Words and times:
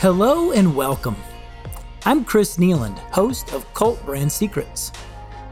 Hello 0.00 0.52
and 0.52 0.74
welcome. 0.74 1.14
I'm 2.06 2.24
Chris 2.24 2.56
Nealand, 2.56 2.96
host 3.12 3.52
of 3.52 3.70
Cult 3.74 4.02
Brand 4.06 4.32
Secrets. 4.32 4.92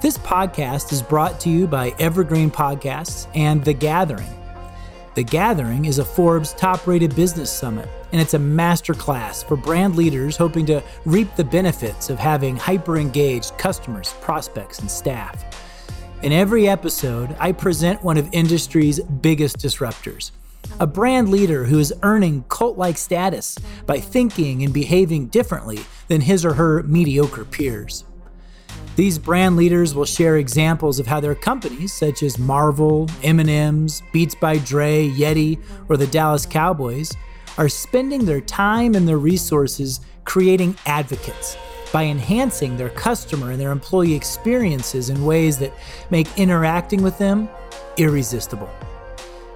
This 0.00 0.16
podcast 0.16 0.90
is 0.90 1.02
brought 1.02 1.38
to 1.40 1.50
you 1.50 1.66
by 1.66 1.90
Evergreen 1.98 2.50
Podcasts 2.50 3.28
and 3.34 3.62
The 3.62 3.74
Gathering. 3.74 4.32
The 5.16 5.22
Gathering 5.22 5.84
is 5.84 5.98
a 5.98 6.04
Forbes 6.04 6.54
top 6.54 6.86
rated 6.86 7.14
business 7.14 7.52
summit, 7.52 7.90
and 8.10 8.22
it's 8.22 8.32
a 8.32 8.38
masterclass 8.38 9.44
for 9.44 9.54
brand 9.54 9.96
leaders 9.96 10.38
hoping 10.38 10.64
to 10.64 10.82
reap 11.04 11.36
the 11.36 11.44
benefits 11.44 12.08
of 12.08 12.18
having 12.18 12.56
hyper 12.56 12.96
engaged 12.96 13.58
customers, 13.58 14.14
prospects, 14.22 14.78
and 14.78 14.90
staff. 14.90 15.44
In 16.22 16.32
every 16.32 16.66
episode, 16.66 17.36
I 17.38 17.52
present 17.52 18.02
one 18.02 18.16
of 18.16 18.32
industry's 18.32 18.98
biggest 18.98 19.58
disruptors 19.58 20.30
a 20.80 20.86
brand 20.86 21.28
leader 21.28 21.64
who 21.64 21.78
is 21.78 21.92
earning 22.02 22.44
cult 22.48 22.76
like 22.78 22.96
status 22.96 23.56
by 23.86 24.00
thinking 24.00 24.62
and 24.62 24.72
behaving 24.72 25.26
differently 25.26 25.80
than 26.08 26.20
his 26.20 26.44
or 26.44 26.54
her 26.54 26.82
mediocre 26.84 27.44
peers. 27.44 28.04
These 28.96 29.18
brand 29.18 29.56
leaders 29.56 29.94
will 29.94 30.04
share 30.04 30.38
examples 30.38 30.98
of 30.98 31.06
how 31.06 31.20
their 31.20 31.34
companies, 31.34 31.92
such 31.92 32.22
as 32.22 32.38
Marvel, 32.38 33.08
M&M's, 33.22 34.02
Beats 34.12 34.34
by 34.34 34.58
Dre, 34.58 35.08
Yeti, 35.08 35.62
or 35.88 35.96
the 35.96 36.06
Dallas 36.08 36.44
Cowboys, 36.44 37.12
are 37.58 37.68
spending 37.68 38.24
their 38.24 38.40
time 38.40 38.94
and 38.94 39.06
their 39.06 39.18
resources 39.18 40.00
creating 40.24 40.76
advocates 40.86 41.56
by 41.92 42.04
enhancing 42.04 42.76
their 42.76 42.90
customer 42.90 43.52
and 43.52 43.60
their 43.60 43.70
employee 43.70 44.14
experiences 44.14 45.10
in 45.10 45.24
ways 45.24 45.58
that 45.58 45.72
make 46.10 46.26
interacting 46.36 47.02
with 47.02 47.16
them 47.18 47.48
irresistible. 47.96 48.68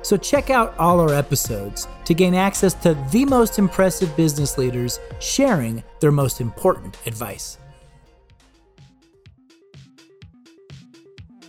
So 0.02 0.16
check 0.16 0.51
out 0.51 0.77
all 0.79 1.01
our 1.01 1.15
episodes 1.15 1.87
to 2.04 2.15
gain 2.15 2.35
access 2.35 2.74
to 2.74 2.95
the 3.10 3.24
most 3.24 3.59
impressive 3.59 4.15
business 4.16 4.59
leaders 4.59 4.99
sharing 5.21 5.82
their 6.01 6.13
most 6.13 6.40
important 6.40 6.99
advice. 7.07 7.59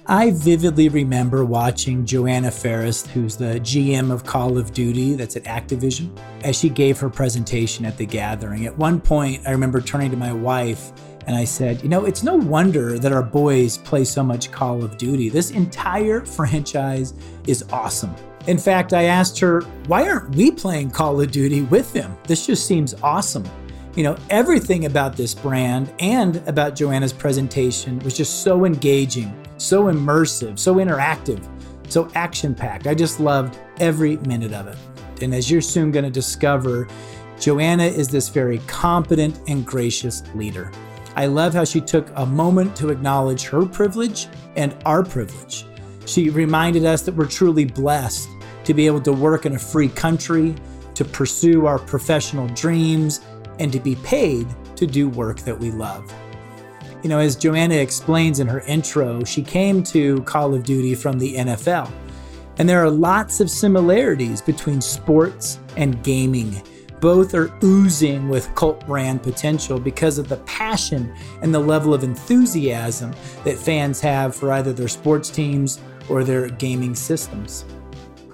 I 0.05 0.31
vividly 0.31 0.89
remember 0.89 1.45
watching 1.45 2.05
Johanna 2.05 2.51
Faries, 2.51 3.07
who's 3.07 3.37
the 3.37 3.61
GM 3.61 4.11
of 4.11 4.25
Call 4.25 4.57
of 4.57 4.73
Duty 4.73 5.13
that's 5.15 5.37
at 5.37 5.45
Activision, 5.45 6.15
as 6.43 6.57
she 6.57 6.67
gave 6.67 6.99
her 6.99 7.09
presentation 7.09 7.85
at 7.85 7.97
the 7.97 8.05
gathering. 8.05 8.65
At 8.65 8.77
one 8.77 8.99
point, 8.99 9.47
I 9.47 9.51
remember 9.51 9.79
turning 9.79 10.11
to 10.11 10.17
my 10.17 10.33
wife 10.33 10.91
and 11.25 11.37
I 11.37 11.45
said, 11.45 11.81
You 11.83 11.87
know, 11.87 12.03
it's 12.03 12.21
no 12.21 12.35
wonder 12.35 12.99
that 12.99 13.13
our 13.13 13.23
boys 13.23 13.77
play 13.77 14.03
so 14.03 14.23
much 14.23 14.51
Call 14.51 14.83
of 14.83 14.97
Duty. 14.97 15.29
This 15.29 15.51
entire 15.51 16.25
franchise 16.25 17.13
is 17.47 17.63
awesome. 17.71 18.13
In 18.45 18.57
fact, 18.57 18.91
I 18.91 19.03
asked 19.03 19.39
her, 19.39 19.61
why 19.87 20.09
aren't 20.09 20.35
we 20.35 20.51
playing 20.51 20.91
Call 20.91 21.21
of 21.21 21.31
Duty 21.31 21.61
with 21.61 21.93
them? 21.93 22.17
This 22.27 22.45
just 22.45 22.65
seems 22.65 22.93
awesome. 23.01 23.45
You 23.95 24.03
know, 24.03 24.17
everything 24.29 24.85
about 24.85 25.15
this 25.15 25.33
brand 25.33 25.93
and 25.99 26.37
about 26.47 26.75
Johanna's 26.75 27.13
presentation 27.13 27.99
was 27.99 28.17
just 28.17 28.43
so 28.43 28.65
engaging, 28.65 29.33
so 29.57 29.83
immersive, 29.83 30.59
so 30.59 30.75
interactive, 30.75 31.47
so 31.87 32.09
action 32.15 32.53
packed. 32.53 32.87
I 32.87 32.95
just 32.95 33.21
loved 33.21 33.57
every 33.79 34.17
minute 34.17 34.51
of 34.51 34.67
it. 34.67 34.77
And 35.21 35.33
as 35.33 35.49
you're 35.49 35.61
soon 35.61 35.91
going 35.91 36.05
to 36.05 36.11
discover, 36.11 36.87
Johanna 37.39 37.85
is 37.85 38.09
this 38.09 38.27
very 38.27 38.57
competent 38.67 39.39
and 39.47 39.65
gracious 39.65 40.23
leader. 40.35 40.71
I 41.15 41.27
love 41.27 41.53
how 41.53 41.63
she 41.63 41.79
took 41.79 42.09
a 42.15 42.25
moment 42.25 42.75
to 42.77 42.89
acknowledge 42.89 43.43
her 43.45 43.65
privilege 43.65 44.27
and 44.55 44.75
our 44.85 45.03
privilege. 45.03 45.65
She 46.05 46.29
reminded 46.29 46.85
us 46.85 47.01
that 47.03 47.15
we're 47.15 47.27
truly 47.27 47.65
blessed 47.65 48.29
to 48.65 48.73
be 48.73 48.85
able 48.85 49.01
to 49.01 49.13
work 49.13 49.45
in 49.45 49.55
a 49.55 49.59
free 49.59 49.89
country, 49.89 50.55
to 50.95 51.05
pursue 51.05 51.65
our 51.65 51.79
professional 51.79 52.47
dreams, 52.49 53.21
and 53.59 53.71
to 53.71 53.79
be 53.79 53.95
paid 53.97 54.47
to 54.75 54.87
do 54.87 55.09
work 55.09 55.39
that 55.41 55.57
we 55.57 55.71
love. 55.71 56.11
You 57.03 57.09
know, 57.09 57.19
as 57.19 57.35
Johanna 57.35 57.75
explains 57.75 58.39
in 58.39 58.47
her 58.47 58.61
intro, 58.61 59.23
she 59.23 59.41
came 59.41 59.83
to 59.83 60.21
Call 60.23 60.53
of 60.53 60.63
Duty 60.63 60.95
from 60.95 61.19
the 61.19 61.35
NFL. 61.35 61.91
And 62.57 62.69
there 62.69 62.83
are 62.83 62.89
lots 62.89 63.39
of 63.39 63.49
similarities 63.49 64.41
between 64.41 64.79
sports 64.79 65.59
and 65.75 66.01
gaming. 66.03 66.61
Both 67.01 67.33
are 67.33 67.51
oozing 67.61 68.29
with 68.29 68.53
cult 68.55 68.85
brand 68.85 69.21
potential 69.21 69.79
because 69.79 70.17
of 70.17 70.29
the 70.29 70.37
passion 70.37 71.13
and 71.41 71.53
the 71.53 71.59
level 71.59 71.93
of 71.93 72.03
enthusiasm 72.03 73.13
that 73.43 73.57
fans 73.57 73.99
have 73.99 74.33
for 74.33 74.53
either 74.53 74.71
their 74.71 74.87
sports 74.87 75.29
teams 75.29 75.81
or 76.09 76.23
their 76.23 76.49
gaming 76.49 76.95
systems. 76.95 77.65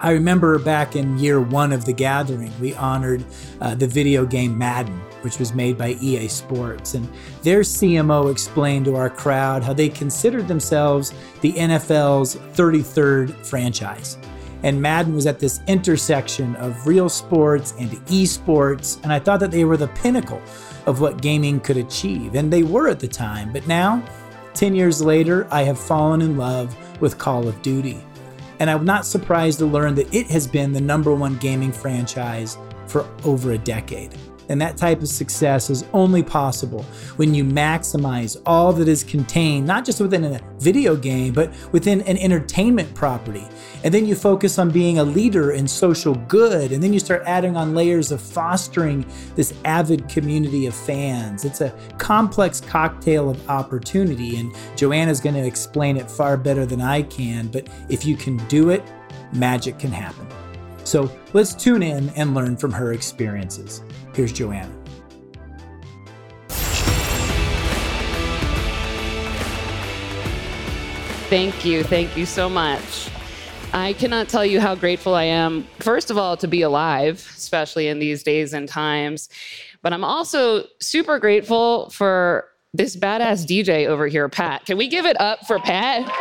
I 0.02 0.12
remember 0.12 0.58
back 0.60 0.96
in 0.96 1.20
year 1.20 1.42
one 1.42 1.74
of 1.74 1.84
the 1.84 1.92
gathering, 1.92 2.54
we 2.62 2.74
honored 2.76 3.26
uh, 3.60 3.76
the 3.76 3.88
video 3.88 4.26
game 4.26 4.58
Madden, 4.58 4.98
which 5.24 5.40
was 5.40 5.54
made 5.54 5.78
by 5.78 5.98
EA 6.00 6.30
Sports. 6.30 6.94
And 6.94 7.08
their 7.44 7.62
CMO 7.62 8.32
explained 8.32 8.86
to 8.86 8.96
our 8.96 9.10
crowd 9.10 9.62
how 9.62 9.74
they 9.74 9.90
considered 9.90 10.48
themselves 10.48 11.14
the 11.42 11.52
NFL's 11.52 12.38
33rd 12.56 13.34
franchise. 13.46 14.18
And 14.64 14.82
Madden 14.82 15.16
was 15.16 15.26
at 15.26 15.40
this 15.40 15.60
intersection 15.68 16.56
of 16.58 16.88
real 16.88 17.10
sports 17.10 17.74
and 17.78 17.92
esports. 18.08 19.02
And 19.04 19.12
I 19.12 19.20
thought 19.20 19.42
that 19.42 19.52
they 19.52 19.66
were 19.66 19.78
the 19.78 19.88
pinnacle 19.90 20.42
of 20.86 21.02
what 21.02 21.22
gaming 21.22 21.60
could 21.60 21.78
achieve. 21.78 22.36
And 22.36 22.52
they 22.52 22.64
were 22.64 22.88
at 22.88 23.02
the 23.02 23.08
time. 23.08 23.52
But 23.52 23.68
now, 23.68 24.04
10 24.54 24.76
years 24.76 25.02
later, 25.02 25.48
I 25.52 25.64
have 25.64 25.80
fallen 25.80 26.22
in 26.22 26.38
love 26.38 26.76
with 27.02 27.18
Call 27.18 27.48
of 27.48 27.62
Duty 27.62 28.04
and 28.60 28.70
I'm 28.70 28.86
not 28.86 29.06
surprised 29.06 29.60
to 29.60 29.66
learn 29.66 29.96
that 29.96 30.14
it 30.14 30.28
has 30.28 30.46
been 30.46 30.74
the 30.74 30.82
number 30.82 31.14
one 31.16 31.38
gaming 31.38 31.72
franchise 31.72 32.58
for 32.88 33.10
over 33.24 33.54
a 33.54 33.58
decade. 33.58 34.14
And 34.50 34.60
that 34.62 34.78
type 34.78 35.02
of 35.02 35.08
success 35.08 35.70
is 35.70 35.86
only 35.94 36.24
possible 36.24 36.84
when 37.18 37.36
you 37.36 37.44
maximize 37.44 38.36
all 38.46 38.74
that 38.74 38.88
is 38.88 39.04
contained, 39.04 39.68
not 39.68 39.86
just 39.86 40.02
within 40.02 40.24
a 40.26 40.42
video 40.58 40.96
game, 40.96 41.34
but 41.34 41.54
within 41.72 42.02
an 42.02 42.18
entertainment 42.18 42.94
property. 42.96 43.48
And 43.84 43.94
then 43.94 44.06
you 44.06 44.16
focus 44.16 44.58
on 44.58 44.72
being 44.72 44.98
a 44.98 45.04
leader 45.04 45.52
in 45.52 45.68
social 45.68 46.16
good. 46.16 46.72
And 46.72 46.82
then 46.82 46.92
you 46.92 47.00
start 47.00 47.24
adding 47.26 47.56
on 47.56 47.76
layers 47.76 48.12
of 48.12 48.22
fostering 48.22 49.06
this 49.36 49.54
avid 49.66 50.10
community 50.10 50.66
of 50.66 50.74
fans. 50.76 51.46
It's 51.46 51.62
a 51.62 51.74
complex 51.98 52.60
cocktail 52.60 53.30
of 53.30 53.50
opportunity. 53.50 54.38
And 54.38 54.54
Johanna's 54.76 55.22
going 55.22 55.36
to 55.36 55.46
explain 55.46 55.96
it 55.96 56.10
far 56.10 56.36
better 56.38 56.66
than 56.66 56.82
I 56.82 57.04
can. 57.04 57.48
But 57.48 57.70
if 57.88 58.04
you 58.06 58.18
can 58.18 58.38
do 58.48 58.72
it, 58.72 58.84
magic 59.32 59.78
can 59.78 59.92
happen. 59.92 60.28
So 60.84 61.12
let's 61.34 61.54
tune 61.54 61.84
in 61.84 62.10
and 62.16 62.34
learn 62.34 62.58
from 62.58 62.72
her 62.72 62.94
experiences. 62.94 63.84
Here's 64.20 64.34
Johanna. 64.34 64.70
Thank 71.30 71.64
you. 71.64 71.86
Thank 71.86 72.18
you 72.18 72.26
so 72.26 72.50
much. 72.50 73.10
I 73.72 73.94
cannot 73.94 74.28
tell 74.28 74.46
you 74.46 74.60
how 74.60 74.76
grateful 74.76 75.16
I 75.16 75.24
am, 75.24 75.66
first 75.80 76.12
of 76.12 76.18
all, 76.18 76.36
to 76.36 76.50
be 76.50 76.64
alive, 76.64 77.26
especially 77.38 77.88
in 77.88 78.00
these 78.00 78.22
days 78.22 78.52
and 78.52 78.68
times. 78.68 79.30
But 79.82 79.94
I'm 79.94 80.04
also 80.04 80.66
super 80.82 81.18
grateful 81.18 81.90
for 81.90 82.46
this 82.74 82.98
badass 82.98 83.46
DJ 83.46 83.88
over 83.88 84.08
here, 84.08 84.28
Pat. 84.28 84.66
Can 84.66 84.78
we 84.78 84.90
give 84.90 85.06
it 85.06 85.18
up 85.22 85.48
for 85.48 85.60
Pat? 85.60 86.14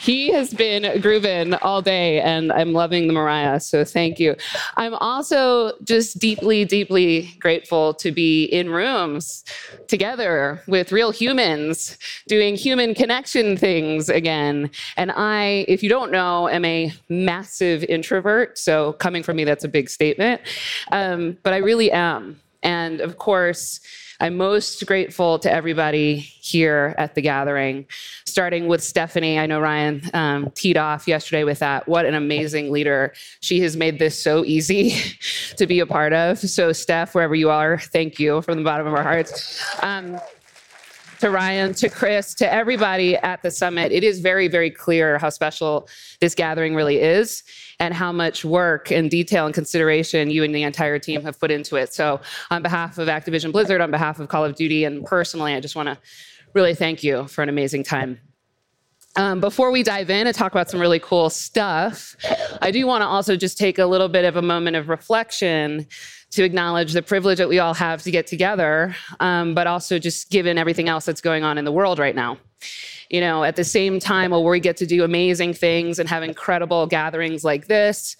He 0.00 0.30
has 0.32 0.52
been 0.54 1.00
grooving 1.00 1.54
all 1.54 1.82
day 1.82 2.20
and 2.20 2.52
I'm 2.52 2.72
loving 2.72 3.06
the 3.06 3.12
Mariah. 3.12 3.60
So 3.60 3.84
thank 3.84 4.18
you. 4.18 4.36
I'm 4.76 4.94
also 4.94 5.72
just 5.84 6.18
deeply, 6.18 6.64
deeply 6.64 7.34
grateful 7.38 7.94
to 7.94 8.12
be 8.12 8.44
in 8.44 8.70
rooms 8.70 9.44
together 9.86 10.62
with 10.66 10.92
real 10.92 11.10
humans 11.10 11.98
doing 12.26 12.54
human 12.54 12.94
connection 12.94 13.56
things 13.56 14.08
again. 14.08 14.70
And 14.96 15.12
I, 15.12 15.64
if 15.68 15.82
you 15.82 15.88
don't 15.88 16.12
know, 16.12 16.48
am 16.48 16.64
a 16.64 16.92
massive 17.08 17.84
introvert. 17.84 18.58
So 18.58 18.94
coming 18.94 19.22
from 19.22 19.36
me, 19.36 19.44
that's 19.44 19.64
a 19.64 19.68
big 19.68 19.88
statement. 19.88 20.40
Um, 20.92 21.38
but 21.42 21.52
I 21.52 21.58
really 21.58 21.90
am. 21.90 22.40
And 22.62 23.00
of 23.00 23.18
course, 23.18 23.80
I'm 24.20 24.36
most 24.36 24.84
grateful 24.84 25.38
to 25.38 25.52
everybody 25.52 26.16
here 26.16 26.92
at 26.98 27.14
the 27.14 27.20
gathering, 27.20 27.86
starting 28.24 28.66
with 28.66 28.82
Stephanie. 28.82 29.38
I 29.38 29.46
know 29.46 29.60
Ryan 29.60 30.02
um, 30.12 30.50
teed 30.56 30.76
off 30.76 31.06
yesterday 31.06 31.44
with 31.44 31.60
that. 31.60 31.86
What 31.86 32.04
an 32.04 32.14
amazing 32.14 32.72
leader. 32.72 33.14
She 33.40 33.60
has 33.60 33.76
made 33.76 34.00
this 34.00 34.20
so 34.20 34.44
easy 34.44 34.96
to 35.56 35.68
be 35.68 35.78
a 35.78 35.86
part 35.86 36.12
of. 36.12 36.38
So, 36.38 36.72
Steph, 36.72 37.14
wherever 37.14 37.36
you 37.36 37.48
are, 37.50 37.78
thank 37.78 38.18
you 38.18 38.42
from 38.42 38.58
the 38.58 38.64
bottom 38.64 38.88
of 38.88 38.94
our 38.94 39.04
hearts. 39.04 39.64
Um, 39.84 40.18
to 41.20 41.30
Ryan, 41.30 41.74
to 41.74 41.88
Chris, 41.88 42.34
to 42.34 42.52
everybody 42.52 43.16
at 43.16 43.42
the 43.42 43.50
summit. 43.50 43.92
It 43.92 44.04
is 44.04 44.20
very, 44.20 44.48
very 44.48 44.70
clear 44.70 45.18
how 45.18 45.30
special 45.30 45.88
this 46.20 46.34
gathering 46.34 46.74
really 46.74 47.00
is 47.00 47.42
and 47.80 47.92
how 47.92 48.12
much 48.12 48.44
work 48.44 48.90
and 48.90 49.10
detail 49.10 49.46
and 49.46 49.54
consideration 49.54 50.30
you 50.30 50.44
and 50.44 50.54
the 50.54 50.62
entire 50.62 50.98
team 50.98 51.22
have 51.22 51.38
put 51.38 51.50
into 51.50 51.76
it. 51.76 51.92
So, 51.92 52.20
on 52.50 52.62
behalf 52.62 52.98
of 52.98 53.08
Activision 53.08 53.52
Blizzard, 53.52 53.80
on 53.80 53.90
behalf 53.90 54.20
of 54.20 54.28
Call 54.28 54.44
of 54.44 54.54
Duty, 54.54 54.84
and 54.84 55.04
personally, 55.04 55.54
I 55.54 55.60
just 55.60 55.76
want 55.76 55.88
to 55.88 55.98
really 56.54 56.74
thank 56.74 57.02
you 57.02 57.26
for 57.26 57.42
an 57.42 57.48
amazing 57.48 57.84
time. 57.84 58.20
Um, 59.16 59.40
before 59.40 59.72
we 59.72 59.82
dive 59.82 60.10
in 60.10 60.28
and 60.28 60.36
talk 60.36 60.52
about 60.52 60.70
some 60.70 60.80
really 60.80 61.00
cool 61.00 61.28
stuff, 61.28 62.14
I 62.62 62.70
do 62.70 62.86
want 62.86 63.02
to 63.02 63.06
also 63.06 63.34
just 63.34 63.58
take 63.58 63.78
a 63.78 63.86
little 63.86 64.08
bit 64.08 64.24
of 64.24 64.36
a 64.36 64.42
moment 64.42 64.76
of 64.76 64.88
reflection 64.88 65.86
to 66.30 66.44
acknowledge 66.44 66.92
the 66.92 67.02
privilege 67.02 67.38
that 67.38 67.48
we 67.48 67.58
all 67.58 67.74
have 67.74 68.02
to 68.02 68.10
get 68.10 68.26
together, 68.26 68.94
um, 69.20 69.54
but 69.54 69.66
also 69.66 69.98
just 69.98 70.30
given 70.30 70.58
everything 70.58 70.88
else 70.88 71.04
that's 71.04 71.20
going 71.20 71.42
on 71.42 71.56
in 71.58 71.64
the 71.64 71.72
world 71.72 71.98
right 71.98 72.14
now. 72.14 72.38
You 73.08 73.20
know, 73.20 73.44
at 73.44 73.56
the 73.56 73.64
same 73.64 73.98
time, 73.98 74.30
where 74.32 74.40
we 74.40 74.60
get 74.60 74.76
to 74.78 74.86
do 74.86 75.04
amazing 75.04 75.54
things 75.54 75.98
and 75.98 76.08
have 76.08 76.22
incredible 76.22 76.86
gatherings 76.86 77.44
like 77.44 77.66
this, 77.66 78.16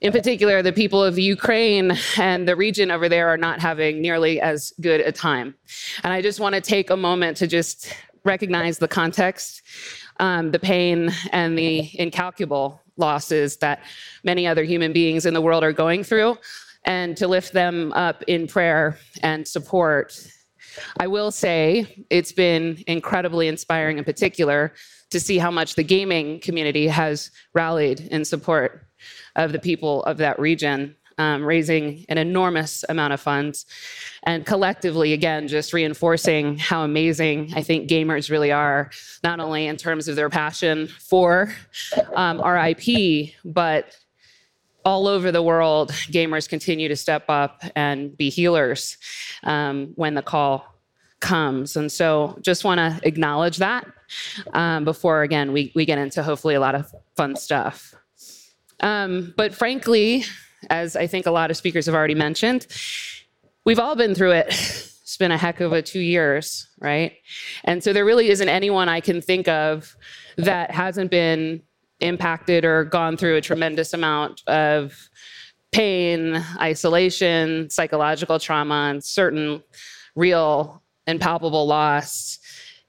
in 0.00 0.12
particular, 0.12 0.62
the 0.62 0.72
people 0.72 1.02
of 1.02 1.18
Ukraine 1.18 1.96
and 2.18 2.46
the 2.46 2.54
region 2.54 2.90
over 2.90 3.08
there 3.08 3.28
are 3.28 3.36
not 3.36 3.60
having 3.60 4.00
nearly 4.00 4.40
as 4.40 4.72
good 4.80 5.00
a 5.00 5.10
time. 5.10 5.54
And 6.04 6.12
I 6.12 6.22
just 6.22 6.38
want 6.38 6.54
to 6.54 6.60
take 6.60 6.90
a 6.90 6.96
moment 6.96 7.36
to 7.38 7.48
just 7.48 7.92
recognize 8.24 8.78
the 8.78 8.86
context, 8.86 9.62
um, 10.20 10.52
the 10.52 10.58
pain, 10.58 11.10
and 11.32 11.58
the 11.58 11.90
incalculable 11.98 12.80
losses 12.96 13.56
that 13.56 13.82
many 14.22 14.46
other 14.46 14.62
human 14.62 14.92
beings 14.92 15.26
in 15.26 15.34
the 15.34 15.40
world 15.40 15.64
are 15.64 15.72
going 15.72 16.04
through 16.04 16.36
and 16.88 17.18
to 17.18 17.28
lift 17.28 17.52
them 17.52 17.92
up 17.92 18.24
in 18.26 18.48
prayer 18.48 18.98
and 19.22 19.46
support. 19.46 20.18
I 20.98 21.06
will 21.06 21.30
say 21.30 22.04
it's 22.08 22.32
been 22.32 22.82
incredibly 22.86 23.46
inspiring, 23.46 23.98
in 23.98 24.04
particular, 24.04 24.72
to 25.10 25.20
see 25.20 25.36
how 25.38 25.50
much 25.50 25.74
the 25.74 25.82
gaming 25.82 26.40
community 26.40 26.88
has 26.88 27.30
rallied 27.54 28.00
in 28.00 28.24
support 28.24 28.86
of 29.36 29.52
the 29.52 29.58
people 29.58 30.02
of 30.04 30.16
that 30.16 30.38
region, 30.38 30.96
um, 31.18 31.44
raising 31.44 32.06
an 32.08 32.16
enormous 32.16 32.84
amount 32.88 33.12
of 33.12 33.20
funds. 33.20 33.66
And 34.22 34.46
collectively, 34.46 35.12
again, 35.12 35.46
just 35.46 35.74
reinforcing 35.74 36.56
how 36.56 36.84
amazing 36.84 37.52
I 37.54 37.62
think 37.62 37.88
gamers 37.88 38.30
really 38.30 38.50
are, 38.50 38.90
not 39.22 39.40
only 39.40 39.66
in 39.66 39.76
terms 39.76 40.08
of 40.08 40.16
their 40.16 40.30
passion 40.30 40.86
for 40.86 41.52
um, 42.14 42.40
our 42.40 42.56
IP, 42.68 43.34
but 43.44 43.94
all 44.88 45.06
over 45.06 45.30
the 45.30 45.42
world, 45.42 45.90
gamers 46.10 46.48
continue 46.48 46.88
to 46.88 46.96
step 46.96 47.24
up 47.28 47.62
and 47.76 48.16
be 48.16 48.30
healers 48.30 48.96
um, 49.44 49.92
when 49.96 50.14
the 50.14 50.22
call 50.22 50.64
comes. 51.20 51.76
And 51.76 51.92
so 51.92 52.38
just 52.40 52.64
want 52.64 52.78
to 52.78 53.06
acknowledge 53.06 53.58
that 53.58 53.86
um, 54.54 54.84
before, 54.84 55.20
again, 55.22 55.52
we, 55.52 55.72
we 55.74 55.84
get 55.84 55.98
into 55.98 56.22
hopefully 56.22 56.54
a 56.54 56.60
lot 56.60 56.74
of 56.74 56.90
fun 57.16 57.36
stuff. 57.36 57.94
Um, 58.80 59.34
but 59.36 59.54
frankly, 59.54 60.24
as 60.70 60.96
I 60.96 61.06
think 61.06 61.26
a 61.26 61.30
lot 61.32 61.50
of 61.50 61.58
speakers 61.58 61.84
have 61.84 61.94
already 61.94 62.14
mentioned, 62.14 62.66
we've 63.66 63.78
all 63.78 63.94
been 63.94 64.14
through 64.14 64.32
it. 64.32 64.46
It's 64.48 65.18
been 65.18 65.32
a 65.32 65.36
heck 65.36 65.60
of 65.60 65.72
a 65.72 65.82
two 65.82 66.00
years, 66.00 66.66
right? 66.80 67.12
And 67.64 67.84
so 67.84 67.92
there 67.92 68.06
really 68.06 68.30
isn't 68.30 68.48
anyone 68.48 68.88
I 68.88 69.00
can 69.00 69.20
think 69.20 69.48
of 69.48 69.94
that 70.38 70.70
hasn't 70.70 71.10
been 71.10 71.62
impacted 72.00 72.64
or 72.64 72.84
gone 72.84 73.16
through 73.16 73.36
a 73.36 73.40
tremendous 73.40 73.92
amount 73.92 74.42
of 74.46 75.08
pain, 75.72 76.42
isolation, 76.60 77.68
psychological 77.70 78.38
trauma, 78.38 78.88
and 78.90 79.02
certain 79.04 79.62
real 80.14 80.82
and 81.06 81.20
palpable 81.20 81.66
loss 81.66 82.38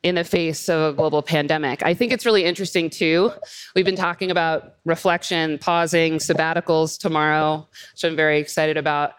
in 0.02 0.16
the 0.16 0.24
face 0.24 0.70
of 0.70 0.94
a 0.94 0.96
global 0.96 1.22
pandemic. 1.22 1.84
I 1.84 1.94
think 1.94 2.14
it's 2.14 2.26
really 2.26 2.46
interesting 2.46 2.90
too. 2.90 3.32
We've 3.76 3.86
been 3.86 3.98
talking 3.98 4.32
about 4.32 4.76
reflection, 4.86 5.58
pausing, 5.58 6.16
sabbaticals 6.16 6.98
tomorrow, 6.98 7.68
which 7.94 8.04
I'm 8.04 8.16
very 8.16 8.40
excited 8.40 8.78
about. 8.78 9.14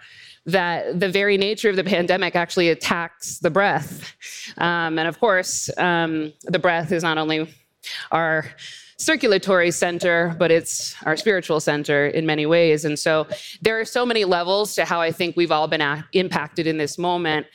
That 0.47 0.99
the 0.99 1.11
very 1.11 1.37
nature 1.37 1.69
of 1.69 1.77
the 1.77 1.85
pandemic 1.85 2.35
actually 2.35 2.71
attacks 2.71 3.41
the 3.41 3.51
breath. 3.51 4.15
Um, 4.57 4.99
and 4.99 5.07
of 5.07 5.21
course, 5.21 5.69
um, 5.77 6.33
the 6.45 6.59
breath 6.59 6.93
is 6.93 7.03
not 7.03 7.19
only 7.19 7.55
our 8.11 8.47
circulatory 9.00 9.70
center, 9.70 10.37
but 10.38 10.50
it's 10.50 10.94
our 11.05 11.17
spiritual 11.17 11.58
center 11.58 12.06
in 12.08 12.26
many 12.26 12.44
ways. 12.44 12.85
And 12.85 12.99
so 12.99 13.26
there 13.62 13.81
are 13.81 13.85
so 13.85 14.05
many 14.05 14.26
levels 14.26 14.75
to 14.75 14.85
how 14.85 15.00
I 15.00 15.11
think 15.11 15.37
we've 15.37 15.50
all 15.50 15.67
been 15.69 15.81
a- 15.81 16.06
impacted 16.12 16.67
in 16.67 16.76
this 16.76 16.99
moment. 16.99 17.47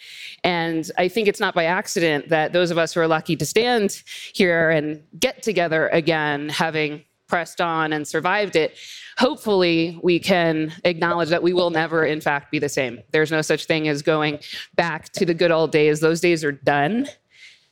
And 0.44 0.90
I 0.98 1.08
think 1.08 1.28
it's 1.28 1.40
not 1.40 1.54
by 1.54 1.66
accident 1.66 2.30
that 2.30 2.52
those 2.52 2.72
of 2.72 2.80
us 2.80 2.94
who 2.94 3.00
are 3.02 3.08
lucky 3.08 3.36
to 3.36 3.46
stand 3.46 4.02
here 4.34 4.72
and 4.72 5.04
get 5.20 5.44
together 5.44 5.88
again, 5.90 6.50
having 6.50 7.04
pressed 7.28 7.62
on 7.62 7.94
and 7.94 8.08
survived 8.08 8.56
it, 8.56 8.76
hopefully 9.18 10.00
we 10.02 10.20
can 10.20 10.74
acknowledge 10.84 11.30
that 11.30 11.44
we 11.44 11.54
will 11.54 11.70
never, 11.70 12.06
in 12.06 12.22
fact, 12.22 12.52
be 12.52 12.60
the 12.60 12.70
same. 12.70 13.02
There's 13.12 13.32
no 13.32 13.42
such 13.42 13.66
thing 13.66 13.88
as 13.88 14.02
going 14.02 14.40
back 14.76 15.10
to 15.14 15.26
the 15.26 15.34
good 15.34 15.52
old 15.52 15.72
days. 15.72 16.00
Those 16.00 16.22
days 16.22 16.44
are 16.44 16.52
done, 16.52 17.08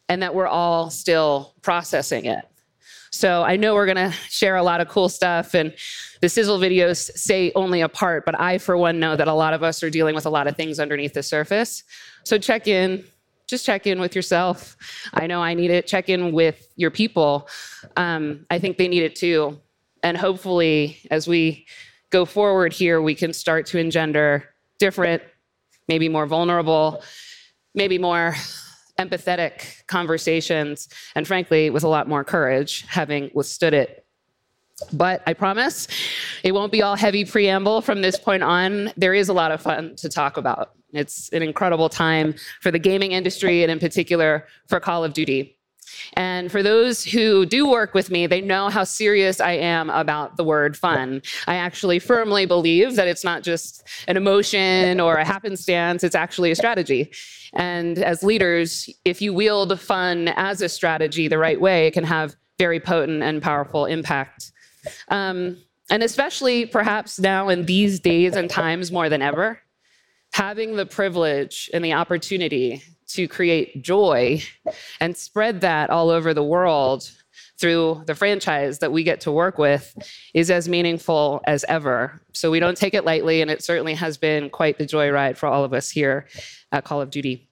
and 0.09 0.21
that 0.21 0.35
we're 0.35 0.47
all 0.47 0.89
still 0.89 1.53
processing 1.61 2.25
it. 2.25 2.45
So 3.13 3.43
I 3.43 3.57
know 3.57 3.75
we're 3.75 3.85
going 3.85 4.09
to 4.09 4.11
share 4.27 4.55
a 4.55 4.63
lot 4.63 4.81
of 4.81 4.87
cool 4.89 5.07
stuff, 5.07 5.53
and 5.53 5.71
the 6.21 6.27
sizzle 6.27 6.57
videos 6.57 7.11
say 7.15 7.51
only 7.53 7.81
a 7.81 7.87
part, 7.87 8.25
but 8.25 8.39
I, 8.39 8.57
for 8.57 8.75
one, 8.75 8.99
know 8.99 9.15
that 9.15 9.27
a 9.27 9.33
lot 9.33 9.53
of 9.53 9.61
us 9.61 9.83
are 9.83 9.91
dealing 9.91 10.15
with 10.15 10.25
a 10.25 10.31
lot 10.31 10.47
of 10.47 10.57
things 10.57 10.79
underneath 10.79 11.13
the 11.13 11.21
surface. 11.21 11.83
So 12.23 12.39
check 12.39 12.67
in, 12.67 13.05
just 13.45 13.67
check 13.67 13.85
in 13.85 13.99
with 13.99 14.15
yourself. 14.15 14.75
I 15.13 15.27
know 15.27 15.43
I 15.43 15.53
need 15.53 15.69
it. 15.69 15.85
Check 15.85 16.09
in 16.09 16.31
with 16.31 16.67
your 16.75 16.89
people. 16.89 17.47
Um, 17.97 18.47
I 18.49 18.57
think 18.57 18.77
they 18.77 18.87
need 18.87 19.03
it 19.03 19.15
too. 19.15 19.59
And 20.01 20.17
hopefully, 20.17 20.97
as 21.11 21.27
we 21.27 21.67
go 22.09 22.25
forward 22.25 22.73
here, 22.73 22.99
we 22.99 23.13
can 23.13 23.31
start 23.31 23.67
to 23.67 23.77
engender 23.77 24.49
different, 24.79 25.21
maybe 25.87 26.09
more 26.09 26.25
vulnerable, 26.25 27.03
maybe 27.75 27.99
more 27.99 28.33
empathetic 28.99 29.85
conversations, 29.87 30.89
and 31.15 31.27
frankly, 31.27 31.69
with 31.69 31.83
a 31.83 31.87
lot 31.87 32.07
more 32.07 32.23
courage, 32.23 32.85
having 32.87 33.31
withstood 33.33 33.73
it. 33.73 34.05
But 34.91 35.23
I 35.27 35.33
promise 35.33 35.87
it 36.43 36.51
won't 36.51 36.71
be 36.71 36.81
all 36.81 36.95
heavy 36.95 37.25
preamble 37.25 37.81
from 37.81 38.01
this 38.01 38.17
point 38.17 38.43
on. 38.43 38.91
There 38.97 39.13
is 39.13 39.29
a 39.29 39.33
lot 39.33 39.51
of 39.51 39.61
fun 39.61 39.95
to 39.97 40.09
talk 40.09 40.37
about. 40.37 40.71
It's 40.91 41.29
an 41.29 41.41
incredible 41.41 41.89
time 41.89 42.35
for 42.61 42.69
the 42.71 42.79
gaming 42.79 43.13
industry 43.13 43.63
and, 43.63 43.71
in 43.71 43.79
particular, 43.79 44.47
for 44.67 44.79
Call 44.79 45.03
of 45.03 45.13
Duty. 45.13 45.57
And 46.13 46.51
for 46.51 46.61
those 46.61 47.03
who 47.03 47.45
do 47.45 47.67
work 47.67 47.93
with 47.93 48.11
me, 48.11 48.27
they 48.27 48.41
know 48.41 48.69
how 48.69 48.83
serious 48.83 49.39
I 49.39 49.53
am 49.53 49.89
about 49.89 50.37
the 50.37 50.43
word 50.43 50.77
fun. 50.77 51.21
I 51.47 51.55
actually 51.55 51.99
firmly 51.99 52.45
believe 52.45 52.95
that 52.95 53.07
it's 53.07 53.23
not 53.23 53.43
just 53.43 53.87
an 54.07 54.17
emotion 54.17 54.99
or 54.99 55.15
a 55.15 55.25
happenstance, 55.25 56.03
it's 56.03 56.15
actually 56.15 56.51
a 56.51 56.55
strategy. 56.55 57.11
And 57.53 57.97
as 57.99 58.23
leaders, 58.23 58.89
if 59.05 59.21
you 59.21 59.33
wield 59.33 59.79
fun 59.79 60.29
as 60.29 60.61
a 60.61 60.69
strategy 60.69 61.27
the 61.27 61.37
right 61.37 61.59
way, 61.59 61.87
it 61.87 61.91
can 61.91 62.03
have 62.03 62.35
very 62.57 62.79
potent 62.79 63.23
and 63.23 63.41
powerful 63.41 63.85
impact. 63.85 64.51
Um, 65.09 65.57
and 65.89 66.03
especially 66.03 66.65
perhaps 66.65 67.19
now 67.19 67.49
in 67.49 67.65
these 67.65 67.99
days 67.99 68.35
and 68.35 68.49
times 68.49 68.91
more 68.91 69.09
than 69.09 69.21
ever, 69.21 69.59
having 70.33 70.75
the 70.75 70.85
privilege 70.85 71.69
and 71.73 71.83
the 71.83 71.93
opportunity 71.93 72.81
to 73.07 73.27
create 73.27 73.81
joy 73.81 74.41
and 74.99 75.15
spread 75.15 75.61
that 75.61 75.89
all 75.89 76.09
over 76.09 76.33
the 76.33 76.43
world 76.43 77.09
through 77.59 78.03
the 78.07 78.15
franchise 78.15 78.79
that 78.79 78.91
we 78.91 79.03
get 79.03 79.21
to 79.21 79.31
work 79.31 79.57
with 79.57 79.95
is 80.33 80.49
as 80.51 80.67
meaningful 80.67 81.41
as 81.45 81.63
ever. 81.69 82.19
So 82.33 82.51
we 82.51 82.59
don't 82.59 82.75
take 82.77 82.93
it 82.93 83.05
lightly, 83.05 83.41
and 83.41 83.49
it 83.49 83.63
certainly 83.63 83.93
has 83.93 84.17
been 84.17 84.49
quite 84.49 84.77
the 84.77 84.85
joyride 84.85 85.37
for 85.37 85.47
all 85.47 85.63
of 85.63 85.73
us 85.73 85.89
here 85.89 86.27
at 86.71 86.83
Call 86.83 86.99
of 86.99 87.09
Duty. 87.09 87.47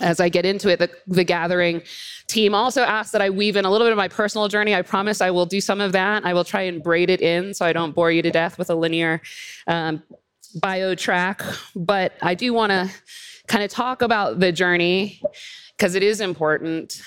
As 0.00 0.20
I 0.20 0.28
get 0.28 0.46
into 0.46 0.68
it, 0.68 0.78
the, 0.78 0.90
the 1.08 1.24
gathering 1.24 1.82
team 2.28 2.54
also 2.54 2.82
asked 2.82 3.10
that 3.12 3.22
I 3.22 3.30
weave 3.30 3.56
in 3.56 3.64
a 3.64 3.70
little 3.70 3.86
bit 3.86 3.92
of 3.92 3.96
my 3.96 4.06
personal 4.06 4.46
journey. 4.46 4.74
I 4.74 4.82
promise 4.82 5.20
I 5.20 5.32
will 5.32 5.46
do 5.46 5.60
some 5.60 5.80
of 5.80 5.90
that. 5.92 6.24
I 6.24 6.32
will 6.34 6.44
try 6.44 6.62
and 6.62 6.80
braid 6.80 7.10
it 7.10 7.20
in 7.20 7.54
so 7.54 7.66
I 7.66 7.72
don't 7.72 7.94
bore 7.96 8.12
you 8.12 8.22
to 8.22 8.30
death 8.30 8.58
with 8.58 8.70
a 8.70 8.76
linear 8.76 9.20
um, 9.66 10.02
bio 10.60 10.94
track, 10.94 11.42
but 11.74 12.12
I 12.22 12.34
do 12.34 12.52
want 12.52 12.70
to 12.70 12.90
kind 13.48 13.64
of 13.64 13.70
talk 13.70 14.02
about 14.02 14.38
the 14.38 14.52
journey 14.52 15.20
because 15.76 15.94
it 15.94 16.02
is 16.02 16.20
important 16.20 17.02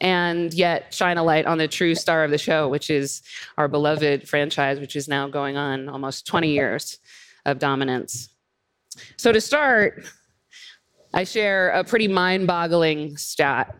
and 0.00 0.54
yet 0.54 0.94
shine 0.94 1.18
a 1.18 1.22
light 1.22 1.44
on 1.44 1.58
the 1.58 1.68
true 1.68 1.94
star 1.94 2.24
of 2.24 2.30
the 2.30 2.38
show, 2.38 2.68
which 2.68 2.88
is 2.88 3.22
our 3.58 3.68
beloved 3.68 4.26
franchise, 4.28 4.80
which 4.80 4.96
is 4.96 5.08
now 5.08 5.28
going 5.28 5.56
on 5.56 5.88
almost 5.88 6.26
20 6.26 6.50
years 6.50 6.98
of 7.44 7.58
dominance. 7.58 8.30
So, 9.16 9.30
to 9.30 9.40
start, 9.40 10.04
I 11.12 11.24
share 11.24 11.70
a 11.70 11.84
pretty 11.84 12.08
mind 12.08 12.46
boggling 12.46 13.16
stat. 13.16 13.76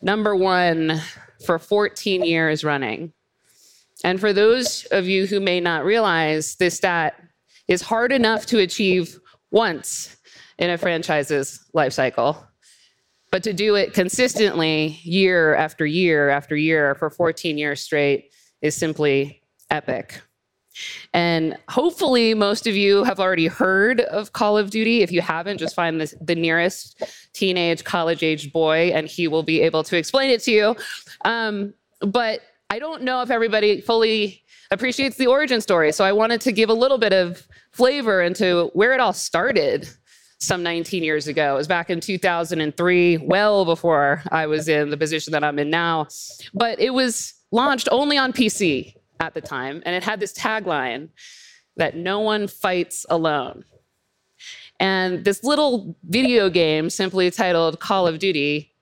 Number 0.00 0.36
one 0.36 1.00
for 1.44 1.58
14 1.58 2.24
years 2.24 2.62
running. 2.62 3.12
And 4.04 4.20
for 4.20 4.32
those 4.32 4.84
of 4.92 5.06
you 5.06 5.26
who 5.26 5.40
may 5.40 5.60
not 5.60 5.84
realize, 5.84 6.54
this 6.54 6.76
stat 6.76 7.20
is 7.66 7.82
hard 7.82 8.12
enough 8.12 8.46
to 8.46 8.60
achieve 8.60 9.18
once 9.50 10.17
in 10.58 10.70
a 10.70 10.78
franchise's 10.78 11.64
life 11.72 11.92
cycle. 11.92 12.44
But 13.30 13.42
to 13.42 13.52
do 13.52 13.74
it 13.74 13.92
consistently 13.92 14.98
year 15.02 15.54
after 15.54 15.84
year 15.84 16.30
after 16.30 16.56
year 16.56 16.94
for 16.94 17.10
14 17.10 17.58
years 17.58 17.80
straight 17.80 18.32
is 18.62 18.74
simply 18.74 19.42
epic. 19.70 20.20
And 21.12 21.56
hopefully, 21.68 22.34
most 22.34 22.66
of 22.66 22.76
you 22.76 23.02
have 23.04 23.18
already 23.18 23.46
heard 23.46 24.00
of 24.02 24.32
Call 24.32 24.56
of 24.56 24.70
Duty. 24.70 25.02
If 25.02 25.10
you 25.10 25.20
haven't, 25.20 25.58
just 25.58 25.74
find 25.74 26.00
this, 26.00 26.14
the 26.20 26.36
nearest 26.36 27.02
teenage, 27.32 27.84
college 27.84 28.22
aged 28.22 28.52
boy, 28.52 28.92
and 28.94 29.08
he 29.08 29.26
will 29.26 29.42
be 29.42 29.60
able 29.62 29.82
to 29.84 29.96
explain 29.96 30.30
it 30.30 30.40
to 30.42 30.52
you. 30.52 30.76
Um, 31.24 31.74
but 32.00 32.42
I 32.70 32.78
don't 32.78 33.02
know 33.02 33.22
if 33.22 33.30
everybody 33.30 33.80
fully 33.80 34.44
appreciates 34.70 35.16
the 35.16 35.26
origin 35.26 35.60
story. 35.60 35.90
So 35.92 36.04
I 36.04 36.12
wanted 36.12 36.40
to 36.42 36.52
give 36.52 36.68
a 36.68 36.74
little 36.74 36.98
bit 36.98 37.12
of 37.12 37.46
flavor 37.72 38.22
into 38.22 38.70
where 38.74 38.92
it 38.92 39.00
all 39.00 39.12
started 39.12 39.88
some 40.38 40.62
19 40.62 41.02
years 41.02 41.26
ago. 41.26 41.54
It 41.54 41.58
was 41.58 41.66
back 41.66 41.90
in 41.90 42.00
2003, 42.00 43.18
well 43.18 43.64
before 43.64 44.22
I 44.30 44.46
was 44.46 44.68
in 44.68 44.90
the 44.90 44.96
position 44.96 45.32
that 45.32 45.44
I'm 45.44 45.58
in 45.58 45.70
now. 45.70 46.08
But 46.54 46.80
it 46.80 46.94
was 46.94 47.34
launched 47.50 47.88
only 47.90 48.16
on 48.16 48.32
PC 48.32 48.94
at 49.20 49.34
the 49.34 49.40
time, 49.40 49.82
and 49.84 49.94
it 49.96 50.04
had 50.04 50.20
this 50.20 50.32
tagline 50.32 51.08
that 51.76 51.96
no 51.96 52.20
one 52.20 52.46
fights 52.46 53.04
alone. 53.10 53.64
And 54.80 55.24
this 55.24 55.42
little 55.42 55.96
video 56.04 56.48
game, 56.50 56.88
simply 56.88 57.30
titled 57.30 57.80
Call 57.80 58.06
of 58.06 58.20
Duty, 58.20 58.72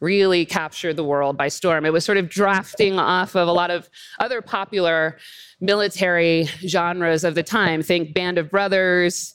really 0.00 0.46
captured 0.46 0.94
the 0.94 1.04
world 1.04 1.36
by 1.36 1.48
storm. 1.48 1.84
It 1.84 1.92
was 1.92 2.04
sort 2.04 2.18
of 2.18 2.28
drafting 2.28 2.98
off 2.98 3.34
of 3.34 3.48
a 3.48 3.52
lot 3.52 3.70
of 3.70 3.90
other 4.18 4.40
popular 4.40 5.18
military 5.60 6.44
genres 6.66 7.24
of 7.24 7.34
the 7.34 7.42
time. 7.42 7.82
Think 7.82 8.14
Band 8.14 8.38
of 8.38 8.50
Brothers, 8.50 9.34